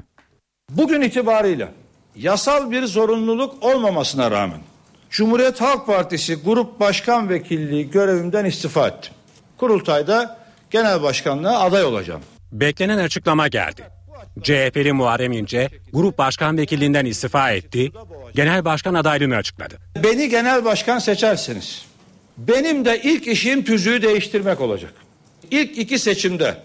[0.70, 1.68] Bugün itibarıyla
[2.16, 4.60] yasal bir zorunluluk olmamasına rağmen
[5.10, 9.12] Cumhuriyet Halk Partisi Grup Başkan Vekilliği görevimden istifa ettim.
[9.58, 10.38] Kurultayda
[10.70, 12.20] genel başkanlığa aday olacağım.
[12.52, 13.82] Beklenen açıklama geldi.
[14.42, 17.92] CHP'li Muharrem İnce grup başkan vekilliğinden istifa etti.
[18.34, 19.74] Genel başkan adaylığını açıkladı.
[20.02, 21.84] Beni genel başkan seçerseniz
[22.38, 24.92] benim de ilk işim tüzüğü değiştirmek olacak.
[25.50, 26.56] İlk iki seçimde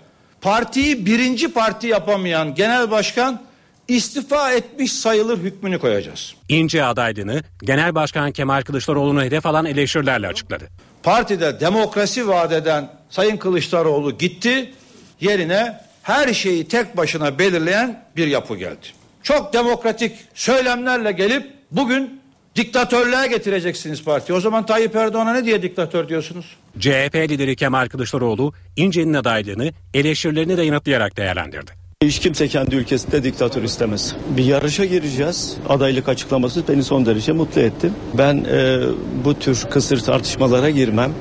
[0.41, 3.41] partiyi birinci parti yapamayan genel başkan
[3.87, 6.35] istifa etmiş sayılır hükmünü koyacağız.
[6.49, 10.67] İnce adaylığını Genel Başkan Kemal Kılıçdaroğlu'nu hedef alan eleştirilerle açıkladı.
[11.03, 14.73] Partide demokrasi vaat eden Sayın Kılıçdaroğlu gitti
[15.21, 18.87] yerine her şeyi tek başına belirleyen bir yapı geldi.
[19.23, 22.21] Çok demokratik söylemlerle gelip bugün
[22.55, 24.33] diktatörlüğe getireceksiniz parti.
[24.33, 26.45] O zaman Tayyip Erdoğan'a ne diye diktatör diyorsunuz?
[26.79, 31.71] CHP lideri Kemal Kılıçdaroğlu İnce'nin adaylığını eleştirilerini de yanıtlayarak değerlendirdi.
[32.03, 34.15] Hiç kimse kendi ülkesinde diktatör istemez.
[34.37, 35.57] Bir yarışa gireceğiz.
[35.69, 37.91] Adaylık açıklaması beni son derece mutlu etti.
[38.13, 38.79] Ben e,
[39.25, 41.13] bu tür kısır tartışmalara girmem.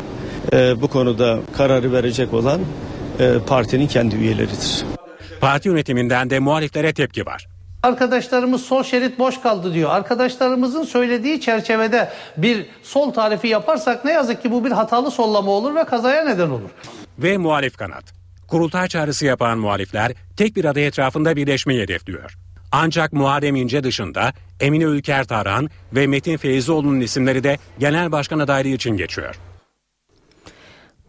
[0.53, 2.61] E, bu konuda kararı verecek olan
[3.47, 4.85] partinin kendi üyeleridir.
[5.41, 7.47] Parti yönetiminden de muhaliflere tepki var.
[7.83, 9.91] Arkadaşlarımız sol şerit boş kaldı diyor.
[9.91, 15.75] Arkadaşlarımızın söylediği çerçevede bir sol tarifi yaparsak ne yazık ki bu bir hatalı sollama olur
[15.75, 16.71] ve kazaya neden olur.
[17.19, 18.05] Ve muhalif kanat.
[18.49, 22.37] Kurultay çağrısı yapan muhalifler tek bir aday etrafında birleşmeyi hedefliyor.
[22.73, 28.69] Ancak Muharrem İnce dışında Emine Ülker Tarhan ve Metin Feyzioğlu'nun isimleri de genel başkan adaylığı
[28.69, 29.35] için geçiyor.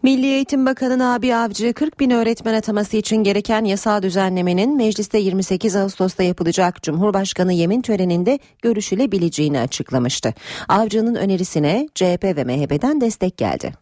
[0.03, 5.75] Milli Eğitim Bakanı Nabi Avcı 40 bin öğretmen ataması için gereken yasal düzenlemenin mecliste 28
[5.75, 10.33] Ağustos'ta yapılacak Cumhurbaşkanı yemin töreninde görüşülebileceğini açıklamıştı.
[10.69, 13.73] Avcı'nın önerisine CHP ve MHP'den destek geldi.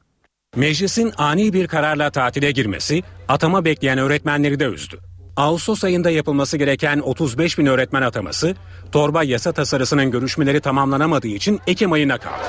[0.56, 5.00] Meclisin ani bir kararla tatile girmesi atama bekleyen öğretmenleri de üzdü.
[5.36, 8.56] Ağustos ayında yapılması gereken 35 bin öğretmen ataması
[8.92, 12.44] torba yasa tasarısının görüşmeleri tamamlanamadığı için Ekim ayına kaldı.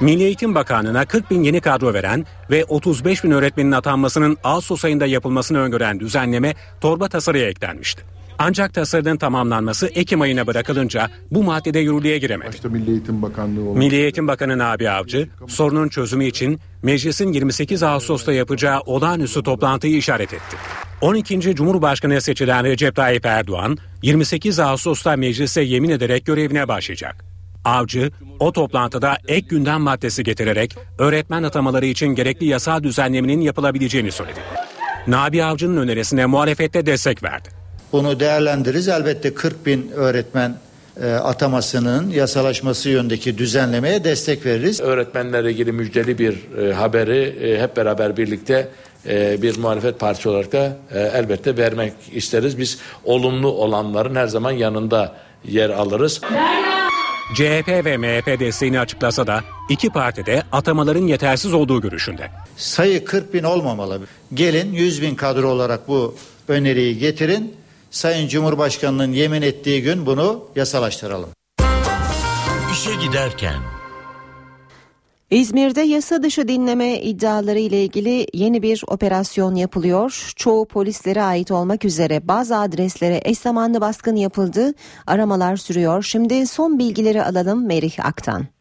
[0.00, 5.06] Milli Eğitim Bakanlığı'na 40 bin yeni kadro veren ve 35 bin öğretmenin atanmasının Ağustos ayında
[5.06, 8.02] yapılmasını öngören düzenleme torba tasarıya eklenmişti.
[8.38, 12.48] Ancak tasarının tamamlanması Ekim ayına bırakılınca bu maddede yürürlüğe giremedi.
[12.48, 17.82] Başta Milli Eğitim Bakanlığı olmak Milli Eğitim Bakanı Nabi Avcı sorunun çözümü için meclisin 28
[17.82, 20.56] Ağustos'ta yapacağı olağanüstü toplantıyı işaret etti.
[21.00, 21.40] 12.
[21.40, 27.25] Cumhurbaşkanı seçilen Recep Tayyip Erdoğan 28 Ağustos'ta meclise yemin ederek görevine başlayacak.
[27.66, 28.10] Avcı
[28.40, 34.40] o toplantıda ek gündem maddesi getirerek öğretmen atamaları için gerekli yasal düzenlemenin yapılabileceğini söyledi.
[35.06, 37.48] Nabi Avcı'nın önerisine muhalefette destek verdi.
[37.92, 38.88] Bunu değerlendiririz.
[38.88, 40.56] Elbette 40 bin öğretmen
[41.02, 44.80] e, atamasının yasalaşması yönündeki düzenlemeye destek veririz.
[44.80, 48.68] Öğretmenlerle ilgili müjdeli bir e, haberi e, hep beraber birlikte
[49.08, 52.58] e, bir muhalefet partisi olarak da elbette vermek isteriz.
[52.58, 55.14] Biz olumlu olanların her zaman yanında
[55.48, 56.20] yer alırız.
[57.34, 62.30] CHP ve MHP desteğini açıklasa da iki parti de atamaların yetersiz olduğu görüşünde.
[62.56, 64.00] Sayı 40 bin olmamalı.
[64.34, 66.16] Gelin 100 bin kadro olarak bu
[66.48, 67.54] öneriyi getirin.
[67.90, 71.28] Sayın Cumhurbaşkanı'nın yemin ettiği gün bunu yasalaştıralım.
[72.72, 73.75] İşe giderken
[75.30, 80.32] İzmir'de yasa dışı dinleme iddiaları ile ilgili yeni bir operasyon yapılıyor.
[80.36, 84.74] Çoğu polislere ait olmak üzere bazı adreslere eş zamanlı baskın yapıldı.
[85.06, 86.02] Aramalar sürüyor.
[86.02, 88.55] Şimdi son bilgileri alalım Merih Aktan.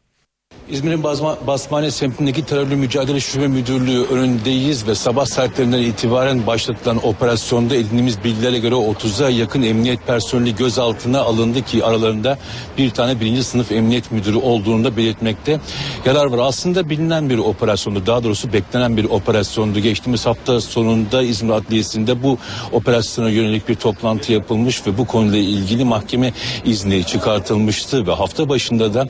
[0.70, 7.76] İzmir'in Basma, Basmane semtindeki terörle mücadele şube müdürlüğü önündeyiz ve sabah saatlerinden itibaren başlatılan operasyonda
[7.76, 12.38] edindiğimiz bilgilere göre 30'a yakın emniyet personeli gözaltına alındı ki aralarında
[12.78, 15.60] bir tane birinci sınıf emniyet müdürü olduğunu da belirtmekte
[16.06, 16.40] yarar var.
[16.42, 19.80] Aslında bilinen bir operasyondu daha doğrusu beklenen bir operasyondu.
[19.80, 22.38] Geçtiğimiz hafta sonunda İzmir Adliyesi'nde bu
[22.72, 26.34] operasyona yönelik bir toplantı yapılmış ve bu konuyla ilgili mahkeme
[26.66, 29.08] izni çıkartılmıştı ve hafta başında da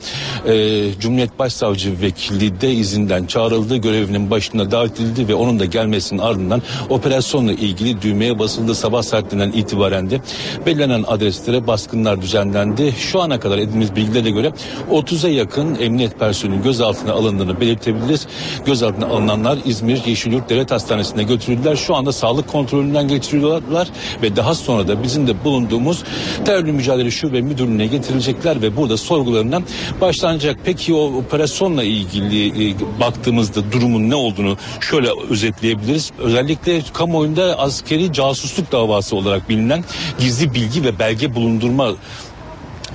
[0.52, 3.76] e, Cumhuriyet Başsavcı Vekili de izinden çağrıldı.
[3.76, 8.74] Görevinin başına davet edildi ve onun da gelmesinin ardından operasyonla ilgili düğmeye basıldı.
[8.74, 10.20] Sabah saatlerinden itibaren de
[10.66, 12.94] belirlenen adreslere baskınlar düzenlendi.
[12.98, 14.52] Şu ana kadar edindiğimiz bilgilere göre
[14.90, 18.26] 30'a yakın emniyet personelinin gözaltına alındığını belirtebiliriz.
[18.64, 21.76] Gözaltına alınanlar İzmir Yeşilyurt Devlet Hastanesi'ne götürüldüler.
[21.76, 23.88] Şu anda sağlık kontrolünden geçiriliyorlar
[24.22, 26.04] ve daha sonra da bizim de bulunduğumuz
[26.44, 29.64] terörle mücadele şube müdürlüğüne getirilecekler ve burada sorgularından
[30.00, 30.56] başlanacak.
[30.64, 36.12] Peki o operasyonla ilgili e, baktığımızda durumun ne olduğunu şöyle özetleyebiliriz.
[36.18, 39.84] Özellikle kamuoyunda askeri casusluk davası olarak bilinen
[40.18, 41.92] gizli bilgi ve belge bulundurma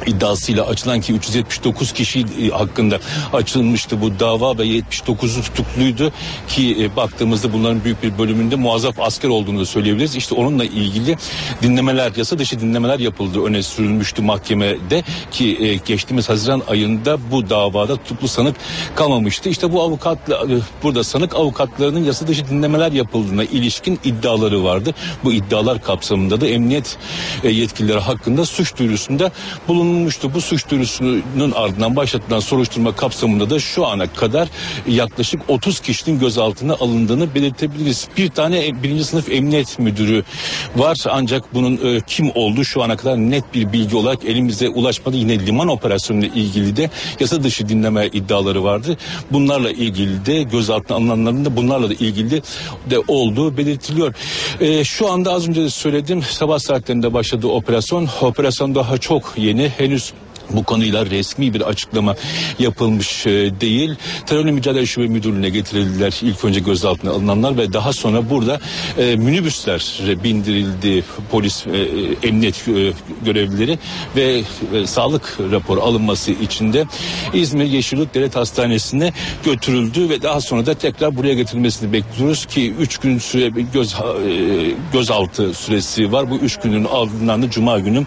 [0.07, 2.99] iddiasıyla açılan ki 379 kişi e, hakkında
[3.33, 6.11] açılmıştı bu dava ve 79'u tutukluydu
[6.47, 10.15] ki e, baktığımızda bunların büyük bir bölümünde muazzaf asker olduğunu da söyleyebiliriz.
[10.15, 11.17] İşte onunla ilgili
[11.61, 17.95] dinlemeler, yasa dışı dinlemeler yapıldı öne sürülmüştü mahkemede ki e, geçtiğimiz Haziran ayında bu davada
[17.95, 18.55] tutuklu sanık
[18.95, 19.49] kalmamıştı.
[19.49, 20.45] İşte bu avukatla
[20.83, 24.93] burada sanık avukatlarının yasa dışı dinlemeler yapıldığına ilişkin iddiaları vardı.
[25.23, 26.97] Bu iddialar kapsamında da emniyet
[27.43, 29.31] yetkilileri hakkında suç duyurusunda
[29.67, 30.33] bulunmuştu bulunmuştu.
[30.33, 34.47] Bu suç duyurusunun ardından başlatılan soruşturma kapsamında da şu ana kadar
[34.87, 38.07] yaklaşık 30 kişinin gözaltına alındığını belirtebiliriz.
[38.17, 40.23] Bir tane birinci sınıf emniyet müdürü
[40.75, 45.17] var ancak bunun e, kim olduğu şu ana kadar net bir bilgi olarak elimize ulaşmadı.
[45.17, 46.89] Yine liman operasyonuyla ilgili de
[47.19, 48.97] yasa dışı dinleme iddiaları vardı.
[49.31, 52.41] Bunlarla ilgili de gözaltına alınanların da bunlarla da ilgili
[52.89, 54.13] de olduğu belirtiliyor.
[54.59, 58.09] E, şu anda az önce de söyledim sabah saatlerinde başladı operasyon.
[58.21, 60.13] Operasyon daha çok yeni henüz
[60.53, 62.15] bu konuyla resmi bir açıklama
[62.59, 63.31] yapılmış e,
[63.61, 63.95] değil.
[64.25, 68.59] Terörle Mücadele Şube Müdürlüğü'ne getirildiler ilk önce gözaltına alınanlar ve daha sonra burada
[68.97, 72.93] e, minibüsler bindirildi polis e, emniyet e,
[73.25, 73.79] görevlileri
[74.15, 74.43] ve
[74.73, 76.85] e, sağlık raporu alınması için de
[77.33, 79.13] İzmir Yeşillik Devlet Hastanesi'ne
[79.45, 83.95] götürüldü ve daha sonra da tekrar buraya getirilmesini bekliyoruz ki 3 gün süre göz e,
[84.93, 86.31] gözaltı süresi var.
[86.31, 88.05] Bu 3 günün ardından da cuma günü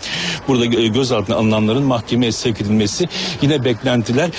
[0.48, 3.08] burada e, gözaltına alınanların mahkemeye sevk edilmesi
[3.42, 4.30] yine beklentiler.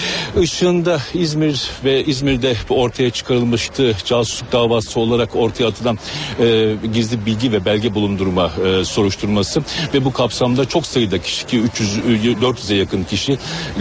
[0.41, 5.99] Işığında İzmir ve İzmir'de ortaya çıkarılmıştı casusluk davası olarak ortaya atılan
[6.39, 9.61] e, gizli bilgi ve belge bulundurma e, soruşturması
[9.93, 13.37] ve bu kapsamda çok sayıda kişi ki 300 400'e yakın kişi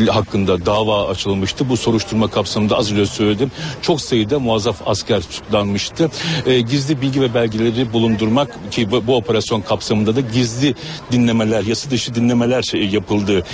[0.08, 1.68] hakkında dava açılmıştı.
[1.68, 3.50] Bu soruşturma kapsamında az önce söyledim.
[3.82, 6.10] Çok sayıda muazzaf asker tutuklanmıştı.
[6.46, 10.74] E, gizli bilgi ve belgeleri bulundurmak ki bu, bu operasyon kapsamında da gizli
[11.12, 13.44] dinlemeler, yasa dışı dinlemeler şey yapıldığı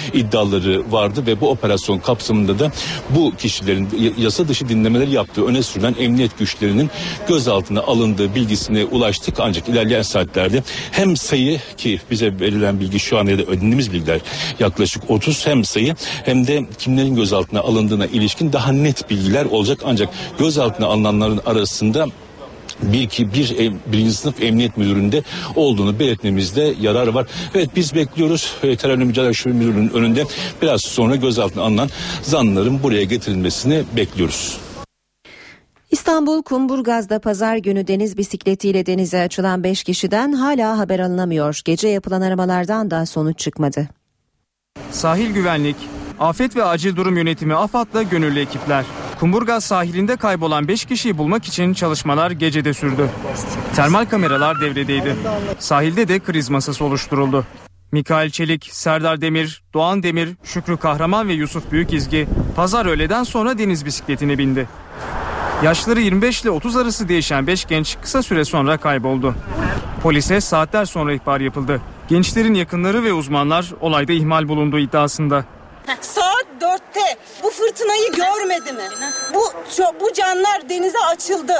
[0.51, 2.73] iddiaları vardı ve bu operasyon kapsamında da
[3.11, 6.91] bu kişilerin yasa dışı dinlemeleri yaptığı öne sürülen emniyet güçlerinin
[7.29, 9.35] gözaltına alındığı bilgisine ulaştık.
[9.41, 14.21] Ancak ilerleyen saatlerde hem sayı ki bize verilen bilgi şu an ya da ödediğimiz bilgiler
[14.59, 15.95] yaklaşık 30 hem sayı
[16.25, 19.79] hem de kimlerin gözaltına alındığına ilişkin daha net bilgiler olacak.
[19.85, 22.07] Ancak gözaltına alınanların arasında
[22.83, 25.23] bir ki bir birinci sınıf emniyet müdüründe
[25.57, 27.27] olduğunu belirtmemizde yarar var.
[27.55, 30.25] Evet biz bekliyoruz e, terörle mücadele şube müdürünün önünde
[30.62, 31.89] biraz sonra gözaltına alınan
[32.23, 34.59] zanlıların buraya getirilmesini bekliyoruz.
[35.91, 41.61] İstanbul Kumburgaz'da pazar günü deniz bisikletiyle denize açılan 5 kişiden hala haber alınamıyor.
[41.64, 43.89] Gece yapılan aramalardan da sonuç çıkmadı.
[44.91, 45.77] Sahil Güvenlik,
[46.18, 48.85] Afet ve Acil Durum Yönetimi AFAD'la gönüllü ekipler.
[49.21, 53.11] Kumburgaz sahilinde kaybolan 5 kişiyi bulmak için çalışmalar gecede sürdü.
[53.77, 55.16] Termal kameralar devredeydi.
[55.59, 57.47] Sahilde de kriz masası oluşturuldu.
[57.93, 63.85] Mikail Çelik, Serdar Demir, Doğan Demir, Şükrü Kahraman ve Yusuf Büyükizgi pazar öğleden sonra deniz
[63.85, 64.68] bisikletine bindi.
[65.62, 69.35] Yaşları 25 ile 30 arası değişen 5 genç kısa süre sonra kayboldu.
[70.03, 71.81] Polise saatler sonra ihbar yapıldı.
[72.09, 75.45] Gençlerin yakınları ve uzmanlar olayda ihmal bulunduğu iddiasında.
[76.01, 77.30] Saat dörtte bu
[77.61, 78.89] fırtınayı görmedi mi?
[79.35, 79.41] Bu
[80.01, 81.53] bu canlar denize açıldı.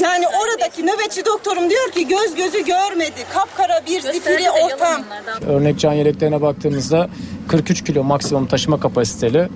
[0.00, 3.26] Yani oradaki nöbetçi doktorum diyor ki göz gözü görmedi.
[3.32, 5.04] Kapkara bir zifiri ortam.
[5.46, 7.08] Örnek can yeleklerine baktığımızda
[7.48, 9.48] 43 kilo maksimum taşıma kapasiteli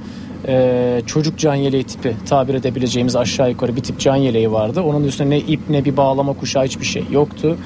[0.49, 4.81] e, çocuk can yeleği tipi tabir edebileceğimiz aşağı yukarı bir tip can yeleği vardı.
[4.81, 7.59] Onun üstüne ne ip ne bir bağlama kuşağı hiçbir şey yoktu.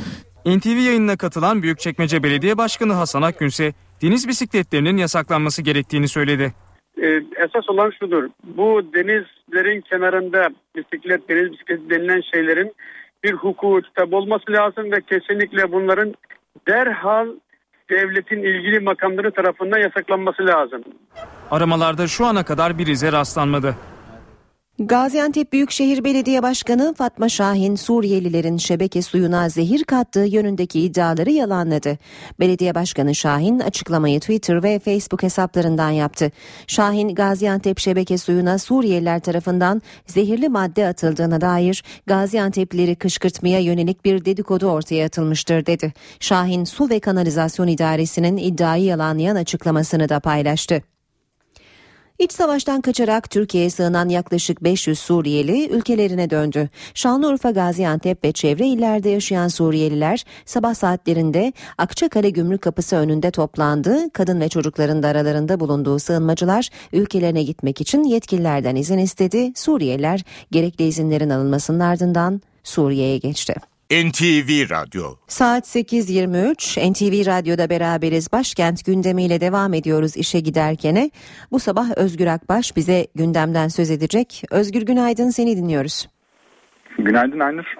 [0.47, 6.55] NTV yayınına katılan Büyükçekmece Belediye Başkanı Hasan Akgünse deniz bisikletlerinin yasaklanması gerektiğini söyledi.
[7.03, 8.29] Ee, esas olan şudur.
[8.45, 12.73] Bu denizlerin kenarında bisiklet, deniz bisikleti denilen şeylerin
[13.25, 16.15] bir hukuku kitap olması lazım ve kesinlikle bunların
[16.69, 17.29] derhal
[17.91, 20.83] devletin ilgili makamları tarafından yasaklanması lazım.
[21.51, 23.77] Aramalarda şu ana kadar bir ize rastlanmadı.
[24.85, 31.99] Gaziantep Büyükşehir Belediye Başkanı Fatma Şahin Suriyelilerin şebeke suyuna zehir kattığı yönündeki iddiaları yalanladı.
[32.41, 36.31] Belediye Başkanı Şahin açıklamayı Twitter ve Facebook hesaplarından yaptı.
[36.67, 44.67] Şahin Gaziantep şebeke suyuna Suriyeliler tarafından zehirli madde atıldığına dair Gaziantep'lileri kışkırtmaya yönelik bir dedikodu
[44.67, 45.93] ortaya atılmıştır dedi.
[46.21, 50.83] Şahin Su ve Kanalizasyon İdaresi'nin iddiayı yalanlayan açıklamasını da paylaştı.
[52.21, 56.69] İç savaştan kaçarak Türkiye'ye sığınan yaklaşık 500 Suriyeli ülkelerine döndü.
[56.95, 64.11] Şanlıurfa, Gaziantep ve çevre illerde yaşayan Suriyeliler sabah saatlerinde Akçakale Gümrük Kapısı önünde toplandı.
[64.13, 69.53] Kadın ve çocukların da aralarında bulunduğu sığınmacılar ülkelerine gitmek için yetkililerden izin istedi.
[69.57, 73.70] Suriyeliler gerekli izinlerin alınmasının ardından Suriye'ye geçti.
[73.91, 75.03] NTV Radyo.
[75.27, 78.33] Saat 8.23 NTV Radyo'da beraberiz.
[78.33, 81.11] Başkent gündemiyle devam ediyoruz işe giderkene.
[81.53, 84.43] Bu sabah Özgür Akbaş bize gündemden söz edecek.
[84.51, 86.09] Özgür günaydın seni dinliyoruz.
[86.99, 87.75] Günaydın Aynur.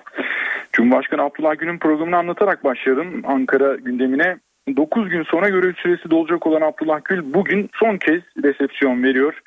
[0.73, 4.39] Cumhurbaşkanı Abdullah Gül'ün programını anlatarak başladım Ankara gündemine.
[4.77, 9.41] 9 gün sonra görev süresi dolacak olan Abdullah Gül bugün son kez resepsiyon veriyor.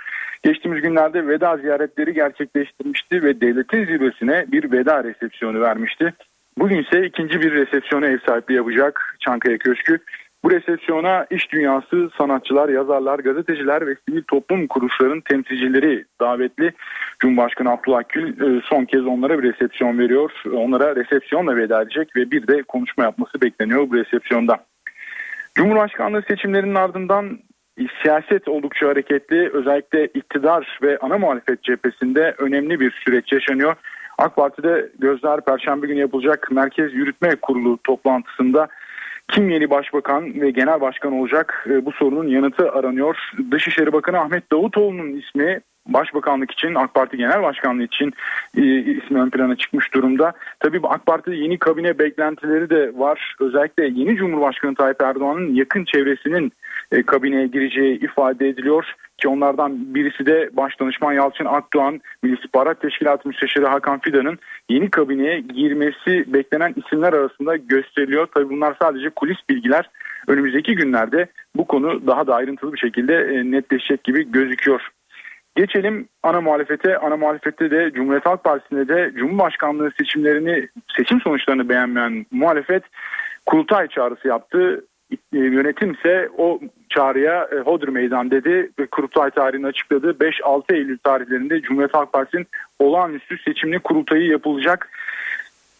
[0.43, 6.13] Geçtiğimiz günlerde veda ziyaretleri gerçekleştirmişti ve devletin zirvesine bir veda resepsiyonu vermişti.
[6.57, 9.99] Bugün ise ikinci bir resepsiyona ev sahipliği yapacak Çankaya Köşkü.
[10.43, 16.73] Bu resepsiyona iş dünyası, sanatçılar, yazarlar, gazeteciler ve sivil toplum kuruluşlarının temsilcileri davetli.
[17.19, 20.31] Cumhurbaşkanı Abdullah Gül e, son kez onlara bir resepsiyon veriyor.
[20.53, 24.65] Onlara resepsiyonla veda edecek ve bir de konuşma yapması bekleniyor bu resepsiyonda.
[25.55, 27.39] Cumhurbaşkanlığı seçimlerinin ardından
[28.01, 29.49] siyaset oldukça hareketli.
[29.53, 33.75] Özellikle iktidar ve ana muhalefet cephesinde önemli bir süreç yaşanıyor.
[34.17, 38.67] AK Parti'de gözler Perşembe günü yapılacak Merkez Yürütme Kurulu toplantısında
[39.27, 43.17] kim yeni başbakan ve genel başkan olacak e, bu sorunun yanıtı aranıyor.
[43.51, 48.13] Dışişleri Bakanı Ahmet Davutoğlu'nun ismi başbakanlık için AK Parti genel başkanlığı için
[48.57, 50.33] e, ismi ön plana çıkmış durumda.
[50.59, 53.35] Tabii AK Parti'de yeni kabine beklentileri de var.
[53.39, 56.51] Özellikle yeni Cumhurbaşkanı Tayyip Erdoğan'ın yakın çevresinin
[56.91, 58.93] e, kabineye gireceği ifade ediliyor.
[59.23, 65.39] Ki onlardan birisi de Başdanışman Yalçın Akdoğan, Milli İstihbarat Teşkilatı Müsteşarı Hakan Fidan'ın yeni kabineye
[65.39, 68.27] girmesi beklenen isimler arasında gösteriliyor.
[68.33, 69.89] Tabii bunlar sadece kulis bilgiler.
[70.27, 74.81] Önümüzdeki günlerde bu konu daha da ayrıntılı bir şekilde e, netleşecek gibi gözüküyor.
[75.55, 76.97] Geçelim ana muhalefete.
[76.97, 80.67] Ana muhalefette de Cumhuriyet Halk Partisi'nde de Cumhurbaşkanlığı seçimlerini,
[80.97, 82.83] seçim sonuçlarını beğenmeyen muhalefet
[83.45, 84.85] kurultay çağrısı yaptı.
[85.11, 86.59] E, yönetim ise o
[86.95, 90.11] çağrıya e, Hodri Meydan dedi ve kurultay tarihini açıkladı.
[90.11, 92.47] 5-6 Eylül tarihlerinde Cumhuriyet Halk Partisi'nin
[92.79, 94.89] olağanüstü seçimli kurultayı yapılacak.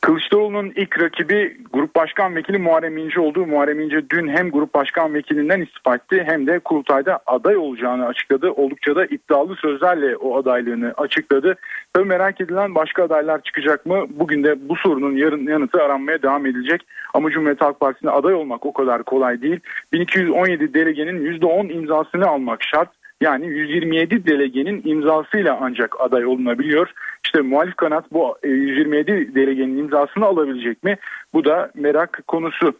[0.03, 3.45] Kılıçdaroğlu'nun ilk rakibi Grup Başkan Vekili Muharrem İnce oldu.
[3.45, 8.51] Muharrem İnce dün hem Grup Başkan Vekilinden istifa etti hem de kurultayda aday olacağını açıkladı.
[8.51, 11.55] Oldukça da iddialı sözlerle o adaylığını açıkladı.
[11.93, 14.05] Tabii merak edilen başka adaylar çıkacak mı?
[14.09, 16.81] Bugün de bu sorunun yarın yanıtı aranmaya devam edilecek.
[17.13, 19.59] Ama Cumhuriyet Halk Partisi'ne aday olmak o kadar kolay değil.
[19.93, 22.89] 1217 delegenin %10 imzasını almak şart.
[23.23, 26.91] Yani 127 delegenin imzasıyla ancak aday olunabiliyor.
[27.25, 30.97] İşte muhalif kanat bu 127 e, delegenin imzasını alabilecek mi?
[31.33, 32.73] Bu da merak konusu.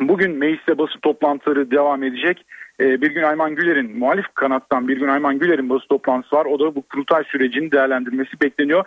[0.00, 2.46] Bugün mecliste basın toplantıları devam edecek.
[2.80, 6.44] E, bir gün Ayman Güler'in muhalif kanattan bir gün Ayman Güler'in basın toplantısı var.
[6.44, 8.84] O da bu kurultay sürecini değerlendirmesi bekleniyor.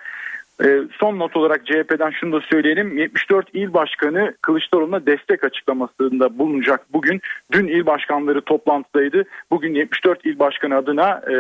[0.64, 2.97] E, son not olarak CHP'den şunu da söyleyelim.
[2.97, 7.22] 74 il başkanı Kılıçdaroğlu'na destek açıklamasında bulunacak bugün.
[7.51, 9.24] Dün il başkanları toplantıdaydı.
[9.51, 11.36] Bugün 74 il başkanı adına e,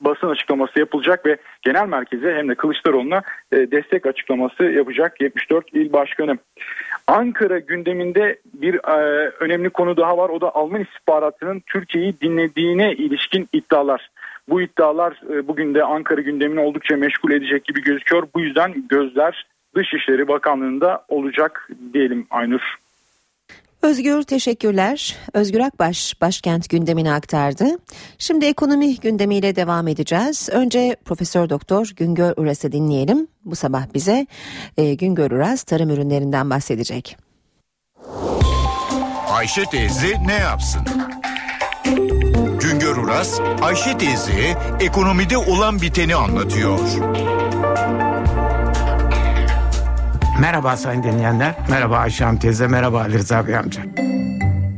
[0.00, 3.22] basın açıklaması yapılacak ve genel merkeze hem de Kılıçdaroğlu'na
[3.52, 6.38] e, destek açıklaması yapacak 74 il başkanı.
[7.06, 10.28] Ankara gündeminde bir e, önemli konu daha var.
[10.28, 14.08] O da Alman istihbaratının Türkiye'yi dinlediğine ilişkin iddialar.
[14.48, 18.28] Bu iddialar e, bugün de Ankara gündemini oldukça meşgul edecek gibi gözüküyor.
[18.34, 22.76] Bu yüzden gözler Dışişleri Bakanlığı'nda olacak diyelim Aynur.
[23.82, 25.16] Özgür teşekkürler.
[25.34, 27.64] Özgür Akbaş başkent gündemini aktardı.
[28.18, 30.48] Şimdi ekonomi gündemiyle devam edeceğiz.
[30.52, 33.28] Önce Profesör Doktor Güngör Uras'ı dinleyelim.
[33.44, 34.26] Bu sabah bize
[34.76, 37.16] e, Güngör Uras tarım ürünlerinden bahsedecek.
[39.28, 40.82] Ayşe teyze ne yapsın?
[43.06, 46.78] Uras, Ayşe teyze ekonomide olan biteni anlatıyor.
[50.40, 53.82] Merhaba sayın dinleyenler, merhaba Ayşe Hanım teyze, merhaba Ali Rıza Bey amca.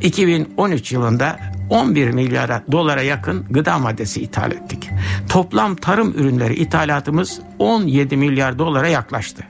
[0.01, 1.37] 2013 yılında
[1.71, 4.91] 11 milyara dolara yakın gıda maddesi ithal ettik.
[5.29, 9.45] Toplam tarım ürünleri ithalatımız 17 milyar dolara yaklaştı.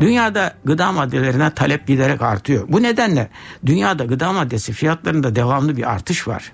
[0.00, 2.64] Dünyada gıda maddelerine talep giderek artıyor.
[2.68, 3.28] Bu nedenle
[3.66, 6.52] dünyada gıda maddesi fiyatlarında devamlı bir artış var.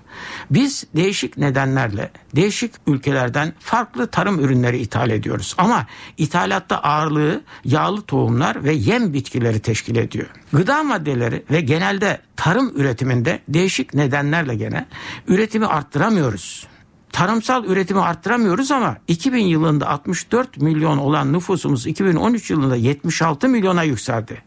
[0.51, 5.55] Biz değişik nedenlerle değişik ülkelerden farklı tarım ürünleri ithal ediyoruz.
[5.57, 5.85] Ama
[6.17, 10.27] ithalatta ağırlığı yağlı tohumlar ve yem bitkileri teşkil ediyor.
[10.53, 14.85] Gıda maddeleri ve genelde tarım üretiminde değişik nedenlerle gene
[15.27, 16.67] üretimi arttıramıyoruz
[17.15, 24.41] tarımsal üretimi arttıramıyoruz ama 2000 yılında 64 milyon olan nüfusumuz 2013 yılında 76 milyona yükseldi.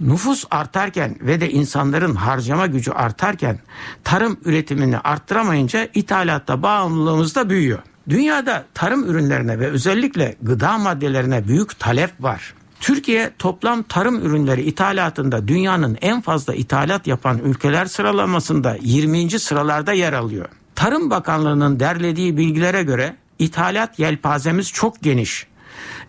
[0.00, 3.58] Nüfus artarken ve de insanların harcama gücü artarken
[4.04, 7.78] tarım üretimini arttıramayınca ithalatta bağımlılığımız da büyüyor.
[8.08, 12.54] Dünyada tarım ürünlerine ve özellikle gıda maddelerine büyük talep var.
[12.80, 19.30] Türkiye toplam tarım ürünleri ithalatında dünyanın en fazla ithalat yapan ülkeler sıralamasında 20.
[19.30, 20.48] sıralarda yer alıyor.
[20.78, 25.46] Tarım Bakanlığı'nın derlediği bilgilere göre ithalat yelpazemiz çok geniş.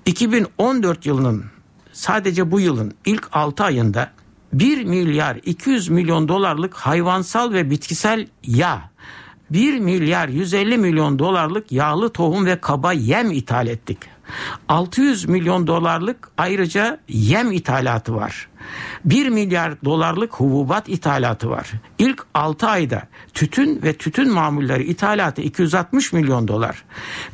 [0.06, 1.46] 2014 yılının
[1.94, 4.12] sadece bu yılın ilk 6 ayında
[4.54, 8.82] 1 milyar 200 milyon dolarlık hayvansal ve bitkisel yağ,
[9.50, 13.98] 1 milyar 150 milyon dolarlık yağlı tohum ve kaba yem ithal ettik.
[14.70, 18.48] 600 milyon dolarlık ayrıca yem ithalatı var.
[19.06, 21.72] 1 milyar dolarlık hububat ithalatı var.
[22.00, 23.04] İlk 6 ayda
[23.34, 26.84] tütün ve tütün mamulleri ithalatı 260 milyon dolar.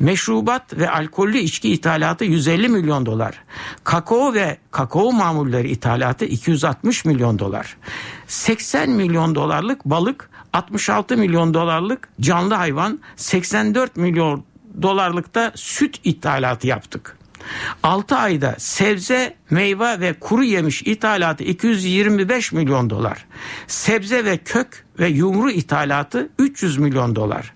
[0.00, 3.42] Meşrubat ve alkollü içki ithalatı 150 milyon dolar.
[3.84, 7.76] Kakao ve kakao mamulleri ithalatı 260 milyon dolar.
[8.26, 14.44] 80 milyon dolarlık balık 66 milyon dolarlık canlı hayvan 84 milyon
[14.82, 17.16] dolarlıkta süt ithalatı yaptık.
[17.82, 23.26] 6 ayda sebze, meyve ve kuru yemiş ithalatı 225 milyon dolar.
[23.66, 27.52] Sebze ve kök ve yumru ithalatı 300 milyon dolar.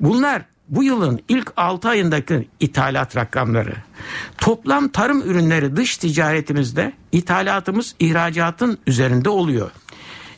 [0.00, 3.74] Bunlar bu yılın ilk 6 ayındaki ithalat rakamları.
[4.38, 9.70] Toplam tarım ürünleri dış ticaretimizde ithalatımız ihracatın üzerinde oluyor.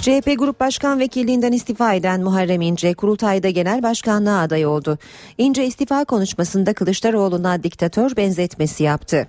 [0.00, 4.98] CHP Grup Başkan Vekilliğinden istifa eden Muharrem İnce kurultayda genel başkanlığa aday oldu.
[5.38, 9.28] İnce istifa konuşmasında Kılıçdaroğlu'na diktatör benzetmesi yaptı.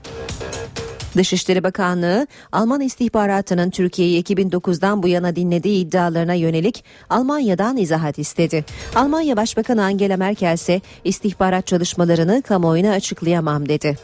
[1.16, 8.66] Dışişleri Bakanlığı Alman istihbaratının Türkiye'yi 2009'dan bu yana dinlediği iddialarına yönelik Almanya'dan izahat istedi.
[8.96, 13.98] Almanya Başbakanı Angela Merkel ise istihbarat çalışmalarını kamuoyuna açıklayamam dedi.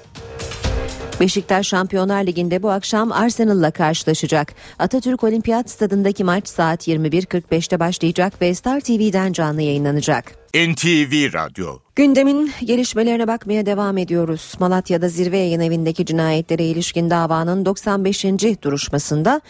[1.24, 4.54] Beşiktaş Şampiyonlar Ligi'nde bu akşam Arsenal'la karşılaşacak.
[4.80, 10.36] Atatürk Olimpiyat Stadındaki maç saat 21.45'te başlayacak ve Star TV'den canlı yayınlanacak.
[10.56, 14.54] NTV Radyo Gündemin gelişmelerine bakmaya devam ediyoruz.
[14.60, 18.26] Malatya'da zirve yayın evindeki cinayetlere ilişkin davanın 95.
[18.64, 19.42] duruşmasında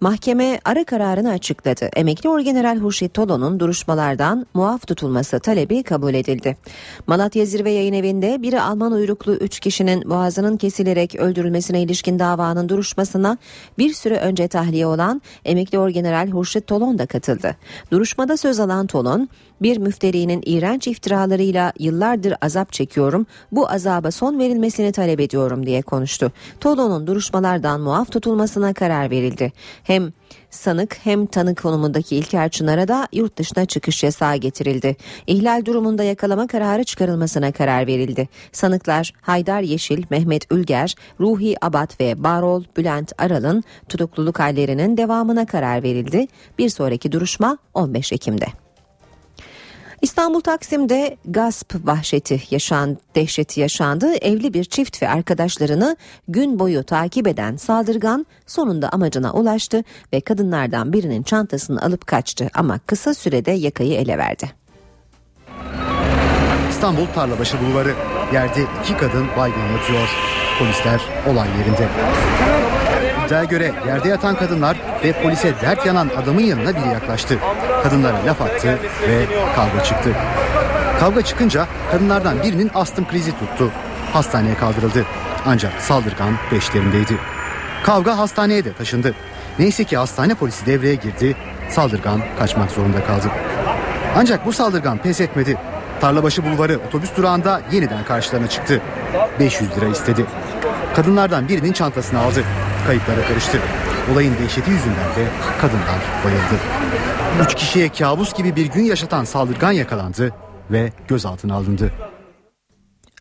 [0.00, 1.88] Mahkeme ara kararını açıkladı.
[1.96, 6.56] Emekli Orgeneral Hurşit Tolo'nun duruşmalardan muaf tutulması talebi kabul edildi.
[7.06, 13.38] Malatya Zirve Yayın Evi'nde biri Alman uyruklu 3 kişinin boğazının kesilerek öldürülmesine ilişkin davanın duruşmasına
[13.78, 17.56] bir süre önce tahliye olan Emekli Orgeneral Hurşit Tolon da katıldı.
[17.90, 19.28] Duruşmada söz alan Tolon,
[19.62, 26.32] bir müfterinin iğrenç iftiralarıyla yıllardır azap çekiyorum, bu azaba son verilmesini talep ediyorum diye konuştu.
[26.60, 29.52] Tolon'un duruşmalardan muaf tutulmasına karar verildi.
[29.90, 30.12] Hem
[30.50, 34.96] sanık hem tanık konumundaki İlker Çınar'a da yurt dışına çıkış yasağı getirildi.
[35.26, 38.28] İhlal durumunda yakalama kararı çıkarılmasına karar verildi.
[38.52, 45.82] Sanıklar Haydar Yeşil, Mehmet Ülger, Ruhi Abat ve Barol Bülent Aral'ın tutukluluk hallerinin devamına karar
[45.82, 46.26] verildi.
[46.58, 48.46] Bir sonraki duruşma 15 Ekim'de.
[50.02, 54.14] İstanbul Taksim'de gasp vahşeti yaşan, dehşeti yaşandı.
[54.14, 55.96] Evli bir çift ve arkadaşlarını
[56.28, 62.78] gün boyu takip eden saldırgan sonunda amacına ulaştı ve kadınlardan birinin çantasını alıp kaçtı ama
[62.78, 64.50] kısa sürede yakayı ele verdi.
[66.70, 67.94] İstanbul Tarlabaşı Bulvarı.
[68.32, 70.08] Yerde iki kadın baygın yatıyor.
[70.58, 71.88] Polisler olay yerinde.
[73.30, 77.38] İddiaya göre yerde yatan kadınlar ve polise dert yanan adamın yanına biri yaklaştı.
[77.82, 78.78] Kadınlara laf attı
[79.08, 79.26] ve
[79.56, 80.10] kavga çıktı.
[81.00, 83.70] Kavga çıkınca kadınlardan birinin astım krizi tuttu.
[84.12, 85.04] Hastaneye kaldırıldı.
[85.46, 87.18] Ancak saldırgan beşlerindeydi.
[87.84, 89.14] Kavga hastaneye de taşındı.
[89.58, 91.36] Neyse ki hastane polisi devreye girdi.
[91.68, 93.26] Saldırgan kaçmak zorunda kaldı.
[94.16, 95.56] Ancak bu saldırgan pes etmedi.
[96.00, 98.80] Tarlabaşı Bulvarı otobüs durağında yeniden karşılarına çıktı.
[99.40, 100.26] 500 lira istedi.
[100.96, 102.44] Kadınlardan birinin çantasını aldı.
[102.86, 103.58] Kayıplara karıştı.
[104.12, 105.28] Olayın dehşeti yüzünden de
[105.60, 106.62] kadınlar bayıldı.
[107.44, 110.32] Üç kişiye kabus gibi bir gün yaşatan saldırgan yakalandı
[110.70, 111.92] ve gözaltına alındı.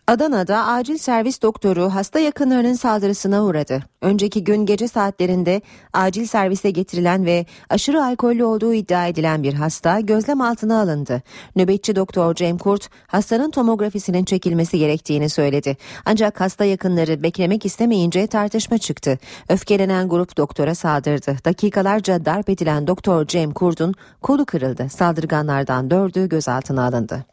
[0.09, 3.83] Adana'da acil servis doktoru hasta yakınlarının saldırısına uğradı.
[4.01, 5.61] Önceki gün gece saatlerinde
[5.93, 11.21] acil servise getirilen ve aşırı alkollü olduğu iddia edilen bir hasta gözlem altına alındı.
[11.55, 15.77] Nöbetçi doktor Cem Kurt hastanın tomografisinin çekilmesi gerektiğini söyledi.
[16.05, 19.19] Ancak hasta yakınları beklemek istemeyince tartışma çıktı.
[19.49, 21.37] Öfkelenen grup doktora saldırdı.
[21.45, 24.89] Dakikalarca darp edilen doktor Cem Kurt'un kolu kırıldı.
[24.89, 27.25] Saldırganlardan dördü gözaltına alındı.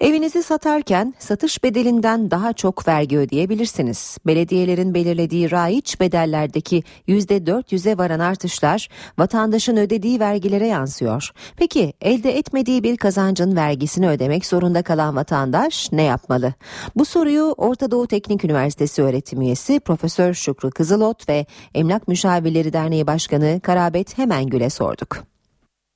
[0.00, 4.18] Evinizi satarken satış bedelinden daha çok vergi ödeyebilirsiniz.
[4.26, 8.88] Belediyelerin belirlediği raiç bedellerdeki %400'e varan artışlar
[9.18, 11.30] vatandaşın ödediği vergilere yansıyor.
[11.56, 16.54] Peki elde etmediği bir kazancın vergisini ödemek zorunda kalan vatandaş ne yapmalı?
[16.96, 23.06] Bu soruyu Orta Doğu Teknik Üniversitesi öğretim üyesi Profesör Şükrü Kızılot ve Emlak Müşavirleri Derneği
[23.06, 25.24] Başkanı Karabet Hemengül'e sorduk.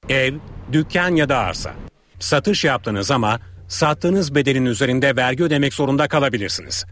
[0.08, 0.34] Ev,
[0.72, 1.70] dükkan ya da arsa.
[2.20, 3.38] Satış yaptınız ama
[3.70, 6.86] sattığınız bedelin üzerinde vergi ödemek zorunda kalabilirsiniz.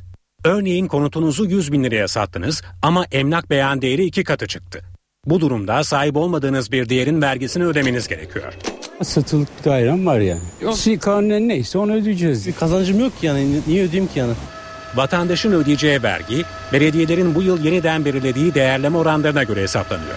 [0.44, 4.80] Örneğin konutunuzu 100 bin liraya sattınız ama emlak beyan değeri iki katı çıktı.
[5.26, 8.54] Bu durumda sahip olmadığınız bir değerin vergisini ödemeniz gerekiyor.
[9.02, 10.40] Satılık bir dairem var yani.
[10.60, 10.74] Yok.
[11.00, 12.46] Kanunen neyse onu ödeyeceğiz.
[12.46, 14.32] Bir kazancım yok ki yani niye ödeyeyim ki yani?
[14.96, 16.42] Vatandaşın ödeyeceği vergi
[16.72, 20.16] belediyelerin bu yıl yeniden belirlediği değerleme oranlarına göre hesaplanıyor.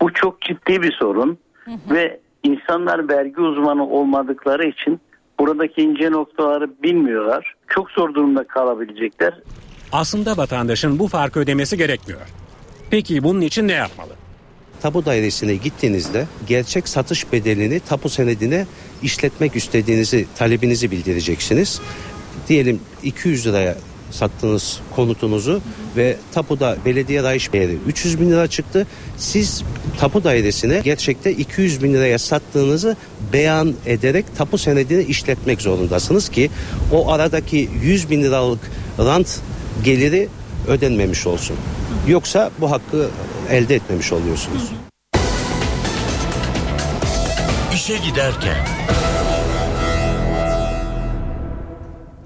[0.00, 1.94] Bu çok ciddi bir sorun hı hı.
[1.94, 5.00] ve insanlar vergi uzmanı olmadıkları için
[5.38, 7.54] buradaki ince noktaları bilmiyorlar.
[7.68, 9.34] Çok zor durumda kalabilecekler.
[9.92, 12.20] Aslında vatandaşın bu farkı ödemesi gerekmiyor.
[12.90, 14.12] Peki bunun için ne yapmalı?
[14.82, 18.66] Tapu dairesine gittiğinizde gerçek satış bedelini tapu senedine
[19.02, 21.80] işletmek istediğinizi, talebinizi bildireceksiniz.
[22.48, 23.76] Diyelim 200 liraya
[24.14, 25.60] sattığınız konutunuzu
[25.96, 28.86] ve tapuda belediye rayiç değeri 300 bin lira çıktı.
[29.16, 29.62] Siz
[30.00, 32.96] tapu dairesine gerçekte 200 bin liraya sattığınızı
[33.32, 36.50] beyan ederek tapu senedini işletmek zorundasınız ki
[36.92, 39.40] o aradaki 100 bin liralık rant
[39.84, 40.28] geliri
[40.68, 41.56] ödenmemiş olsun.
[42.08, 43.08] Yoksa bu hakkı
[43.50, 44.62] elde etmemiş oluyorsunuz.
[47.74, 48.56] İşe giderken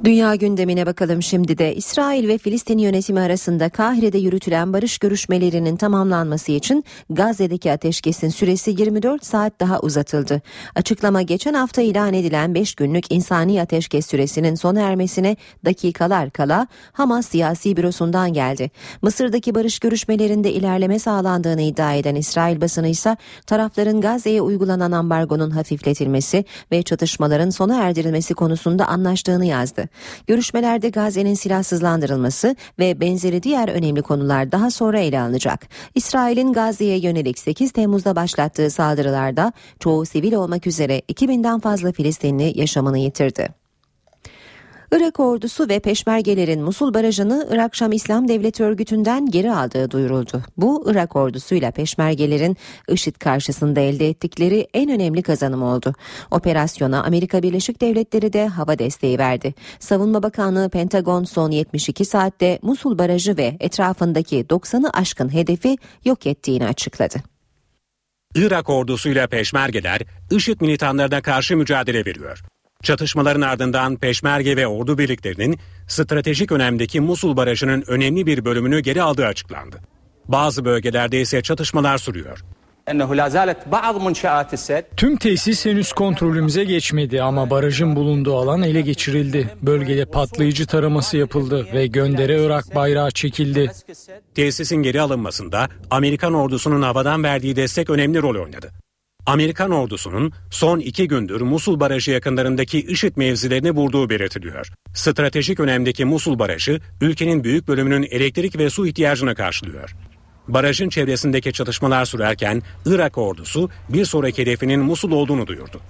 [0.04, 6.52] Dünya gündemine bakalım şimdi de İsrail ve Filistin yönetimi arasında Kahire'de yürütülen barış görüşmelerinin tamamlanması
[6.52, 10.42] için Gazze'deki ateşkesin süresi 24 saat daha uzatıldı.
[10.74, 17.26] Açıklama geçen hafta ilan edilen 5 günlük insani ateşkes süresinin sona ermesine dakikalar kala Hamas
[17.26, 18.70] siyasi bürosundan geldi.
[19.02, 23.16] Mısır'daki barış görüşmelerinde ilerleme sağlandığını iddia eden İsrail basını ise
[23.46, 29.87] tarafların Gazze'ye uygulanan ambargonun hafifletilmesi ve çatışmaların sona erdirilmesi konusunda anlaştığını yazdı.
[30.26, 35.68] Görüşmelerde Gazze'nin silahsızlandırılması ve benzeri diğer önemli konular daha sonra ele alınacak.
[35.94, 42.98] İsrail'in Gazze'ye yönelik 8 Temmuz'da başlattığı saldırılarda çoğu sivil olmak üzere 2000'den fazla Filistinli yaşamını
[42.98, 43.67] yitirdi.
[44.92, 50.42] Irak ordusu ve peşmergelerin Musul barajını Irak Şam İslam Devleti örgütünden geri aldığı duyuruldu.
[50.56, 52.56] Bu Irak ordusuyla peşmergelerin
[52.88, 55.94] IŞİD karşısında elde ettikleri en önemli kazanım oldu.
[56.30, 59.54] Operasyona Amerika Birleşik Devletleri de hava desteği verdi.
[59.78, 66.66] Savunma Bakanlığı Pentagon son 72 saatte Musul barajı ve etrafındaki 90'ı aşkın hedefi yok ettiğini
[66.66, 67.18] açıkladı.
[68.34, 70.00] Irak ordusuyla peşmergeler
[70.30, 72.42] IŞİD militanlarına karşı mücadele veriyor.
[72.82, 79.26] Çatışmaların ardından Peşmerge ve ordu birliklerinin stratejik önemdeki Musul Barajı'nın önemli bir bölümünü geri aldığı
[79.26, 79.80] açıklandı.
[80.28, 82.44] Bazı bölgelerde ise çatışmalar sürüyor.
[84.96, 89.48] Tüm tesis henüz kontrolümüze geçmedi ama barajın bulunduğu alan ele geçirildi.
[89.62, 93.72] Bölgede patlayıcı taraması yapıldı ve göndere Irak bayrağı çekildi.
[94.34, 98.70] Tesisin geri alınmasında Amerikan ordusunun havadan verdiği destek önemli rol oynadı.
[99.28, 104.68] Amerikan ordusunun son iki gündür Musul Barajı yakınlarındaki IŞİD mevzilerini vurduğu belirtiliyor.
[104.94, 109.96] Stratejik önemdeki Musul Barajı ülkenin büyük bölümünün elektrik ve su ihtiyacını karşılıyor.
[110.48, 115.80] Barajın çevresindeki çatışmalar sürerken Irak ordusu bir sonraki hedefinin Musul olduğunu duyurdu.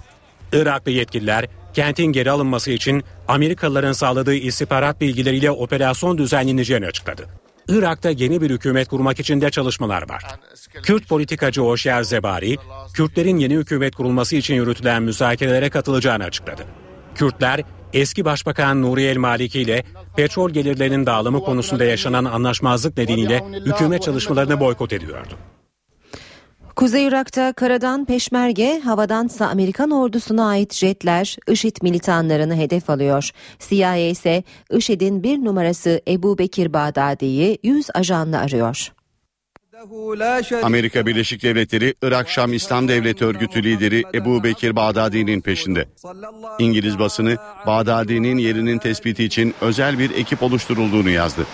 [0.53, 7.25] Iraklı yetkililer kentin geri alınması için Amerikalıların sağladığı istihbarat bilgileriyle operasyon düzenleneceğini açıkladı.
[7.69, 10.23] Irak'ta yeni bir hükümet kurmak için de çalışmalar var.
[10.83, 12.55] Kürt politikacı Oşer Zebari,
[12.93, 16.65] Kürtlerin yeni hükümet kurulması için yürütülen müzakerelere katılacağını açıkladı.
[17.15, 17.63] Kürtler,
[17.93, 19.83] eski Başbakan Nuri El Maliki ile
[20.15, 25.33] petrol gelirlerinin dağılımı konusunda yaşanan anlaşmazlık nedeniyle hükümet çalışmalarını boykot ediyordu.
[26.79, 33.31] Kuzey Irak'ta karadan peşmerge, havadansa Amerikan ordusuna ait jetler IŞİD militanlarını hedef alıyor.
[33.59, 38.91] CIA ise IŞİD'in bir numarası Ebu Bekir Bağdadi'yi 100 ajanla arıyor.
[40.63, 45.85] Amerika Birleşik Devletleri Irak Şam İslam Devleti örgütü lideri Ebu Bekir Bağdadi'nin peşinde.
[46.59, 47.37] İngiliz basını
[47.67, 51.45] Bağdadi'nin yerinin tespiti için özel bir ekip oluşturulduğunu yazdı.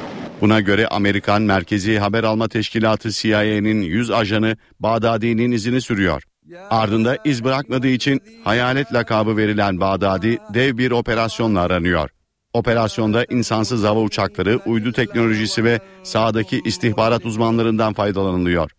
[0.46, 6.24] Buna göre Amerikan Merkezi Haber Alma Teşkilatı CIA'nin 100 ajanı Bağdadi'nin izini sürüyor.
[6.70, 12.10] Ardında iz bırakmadığı için hayalet lakabı verilen Bağdadi dev bir operasyonla aranıyor.
[12.54, 18.72] Operasyonda insansız hava uçakları, uydu teknolojisi ve sahadaki istihbarat uzmanlarından faydalanılıyor.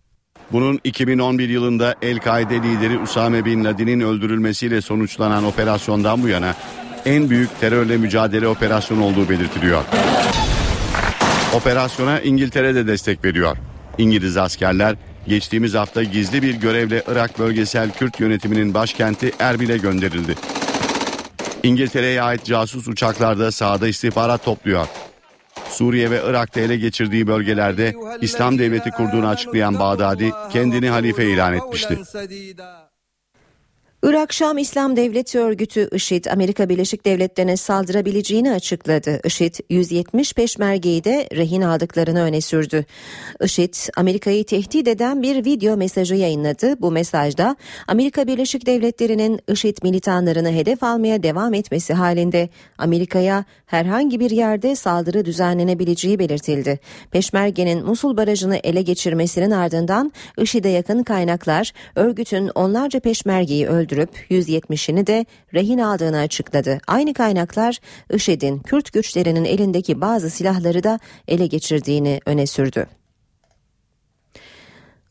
[0.52, 6.54] Bunun 2011 yılında El-Kaide lideri Usame Bin Laden'in öldürülmesiyle sonuçlanan operasyondan bu yana
[7.04, 9.84] en büyük terörle mücadele operasyonu olduğu belirtiliyor.
[11.54, 13.56] Operasyona İngiltere de destek veriyor.
[13.98, 14.96] İngiliz askerler
[15.28, 20.34] geçtiğimiz hafta gizli bir görevle Irak Bölgesel Kürt Yönetimi'nin başkenti Erbil'e gönderildi.
[21.62, 24.86] İngiltere'ye ait casus uçaklarda sahada istihbarat topluyor.
[25.70, 31.98] Suriye ve Irak'ta ele geçirdiği bölgelerde İslam devleti kurduğunu açıklayan Bağdadi kendini halife ilan etmişti.
[34.02, 39.20] Irak Şam İslam Devleti Örgütü IŞİD Amerika Birleşik Devletleri'ne saldırabileceğini açıkladı.
[39.24, 42.84] IŞİD 170 peşmergeyi de rehin aldıklarını öne sürdü.
[43.44, 46.80] IŞİD Amerika'yı tehdit eden bir video mesajı yayınladı.
[46.80, 47.56] Bu mesajda
[47.88, 52.48] Amerika Birleşik Devletleri'nin IŞİD militanlarını hedef almaya devam etmesi halinde
[52.78, 56.78] Amerika'ya herhangi bir yerde saldırı düzenlenebileceği belirtildi.
[57.10, 65.06] Peşmerge'nin Musul Barajı'nı ele geçirmesinin ardından IŞİD'e yakın kaynaklar örgütün onlarca peşmergeyi öldürdü öldürüp 170'ini
[65.06, 66.78] de rehin aldığını açıkladı.
[66.86, 67.78] Aynı kaynaklar
[68.12, 70.98] IŞİD'in Kürt güçlerinin elindeki bazı silahları da
[71.28, 72.86] ele geçirdiğini öne sürdü.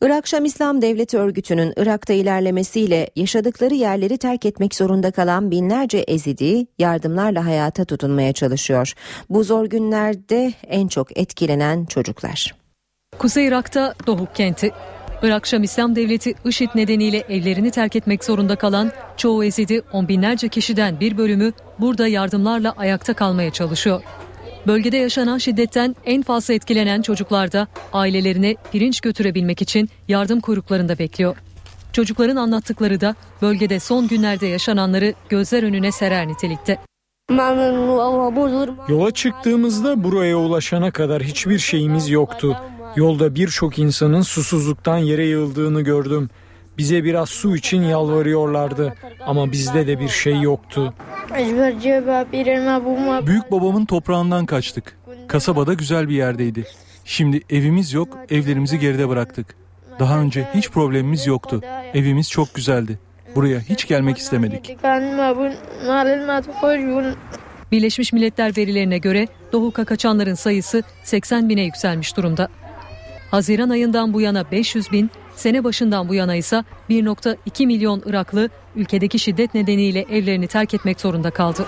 [0.02, 6.66] Irak Şam İslam Devleti örgütünün Irak'ta ilerlemesiyle yaşadıkları yerleri terk etmek zorunda kalan binlerce Ezidi
[6.78, 8.92] yardımlarla hayata tutunmaya çalışıyor.
[9.30, 12.54] Bu zor günlerde en çok etkilenen çocuklar.
[13.18, 14.72] Kuzey Irak'ta Dohuk kenti
[15.22, 20.48] Irak Şam İslam Devleti IŞİD nedeniyle evlerini terk etmek zorunda kalan çoğu Ezidi on binlerce
[20.48, 24.02] kişiden bir bölümü burada yardımlarla ayakta kalmaya çalışıyor.
[24.66, 31.36] Bölgede yaşanan şiddetten en fazla etkilenen çocuklar da ailelerine pirinç götürebilmek için yardım kuyruklarında bekliyor.
[31.92, 36.78] Çocukların anlattıkları da bölgede son günlerde yaşananları gözler önüne serer nitelikte.
[38.88, 42.56] Yola çıktığımızda buraya ulaşana kadar hiçbir şeyimiz yoktu.
[42.96, 46.30] Yolda birçok insanın susuzluktan yere yığıldığını gördüm.
[46.78, 48.94] Bize biraz su için yalvarıyorlardı
[49.26, 50.94] ama bizde de bir şey yoktu.
[53.26, 54.96] Büyük babamın toprağından kaçtık.
[55.28, 56.64] Kasabada güzel bir yerdeydi.
[57.04, 59.54] Şimdi evimiz yok, evlerimizi geride bıraktık.
[59.98, 61.60] Daha önce hiç problemimiz yoktu.
[61.94, 62.98] Evimiz çok güzeldi.
[63.34, 64.76] Buraya hiç gelmek istemedik.
[67.72, 72.48] Birleşmiş Milletler verilerine göre Doğu'ka kaçanların sayısı 80 bine yükselmiş durumda.
[73.30, 79.18] Haziran ayından bu yana 500 bin, sene başından bu yana ise 1.2 milyon Iraklı ülkedeki
[79.18, 81.66] şiddet nedeniyle evlerini terk etmek zorunda kaldı.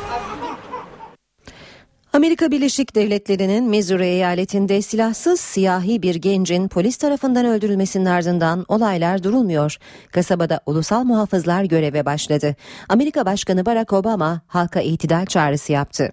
[2.13, 9.77] Amerika Birleşik Devletleri'nin Missouri eyaletinde silahsız siyahi bir gencin polis tarafından öldürülmesinin ardından olaylar durulmuyor.
[10.13, 12.57] Kasabada ulusal muhafızlar göreve başladı.
[12.89, 16.13] Amerika Başkanı Barack Obama halka itidal çağrısı yaptı.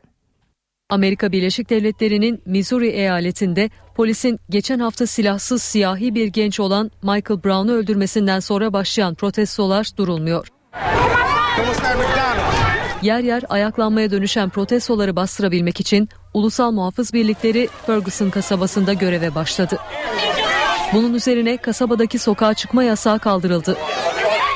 [0.90, 7.72] Amerika Birleşik Devletleri'nin Missouri eyaletinde polisin geçen hafta silahsız siyahi bir genç olan Michael Brown'u
[7.72, 10.48] öldürmesinden sonra başlayan protestolar durulmuyor.
[13.02, 19.78] Yer yer ayaklanmaya dönüşen protestoları bastırabilmek için ulusal muhafız birlikleri Ferguson kasabasında göreve başladı.
[20.94, 23.78] Bunun üzerine kasabadaki sokağa çıkma yasağı kaldırıldı.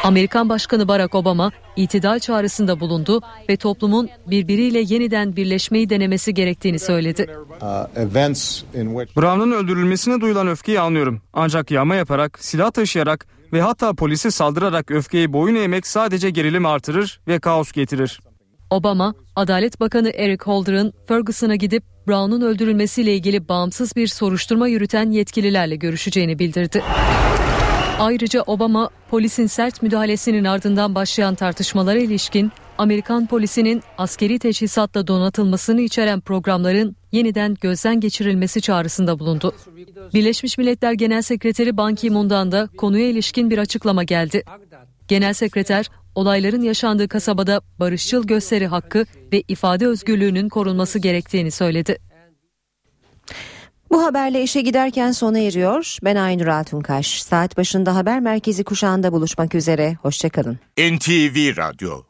[0.04, 7.28] Amerikan Başkanı Barack Obama itidal çağrısında bulundu ve toplumun birbiriyle yeniden birleşmeyi denemesi gerektiğini söyledi.
[9.16, 11.22] Brown'un öldürülmesine duyulan öfkeyi anlıyorum.
[11.34, 17.22] Ancak yağma yaparak, silah taşıyarak ve hatta polisi saldırarak öfkeyi boyun eğmek sadece gerilim artırır
[17.28, 18.20] ve kaos getirir.
[18.70, 25.76] Obama, Adalet Bakanı Eric Holder'ın Ferguson'a gidip Brown'un öldürülmesiyle ilgili bağımsız bir soruşturma yürüten yetkililerle
[25.76, 26.84] görüşeceğini bildirdi.
[28.00, 36.22] Ayrıca Obama polisin sert müdahalesinin ardından başlayan tartışmalara ilişkin Amerikan polisinin askeri teçhizatla donatılmasını içeren
[36.22, 39.56] programların yeniden gözden geçirilmesi çağrısında bulundu.
[40.14, 44.44] Birleşmiş Milletler Genel Sekreteri Ban Ki-moon'dan da konuya ilişkin bir açıklama geldi.
[45.08, 52.09] Genel Sekreter, olayların yaşandığı kasabada barışçıl gösteri hakkı ve ifade özgürlüğünün korunması gerektiğini söyledi.
[53.91, 55.98] Bu haberle işe giderken sona eriyor.
[56.03, 57.22] Ben Aynur Altunkaş.
[57.24, 59.98] Saat başında haber merkezi kuşağında buluşmak üzere.
[60.02, 60.60] Hoşçakalın.
[60.78, 62.02] NTV Radyo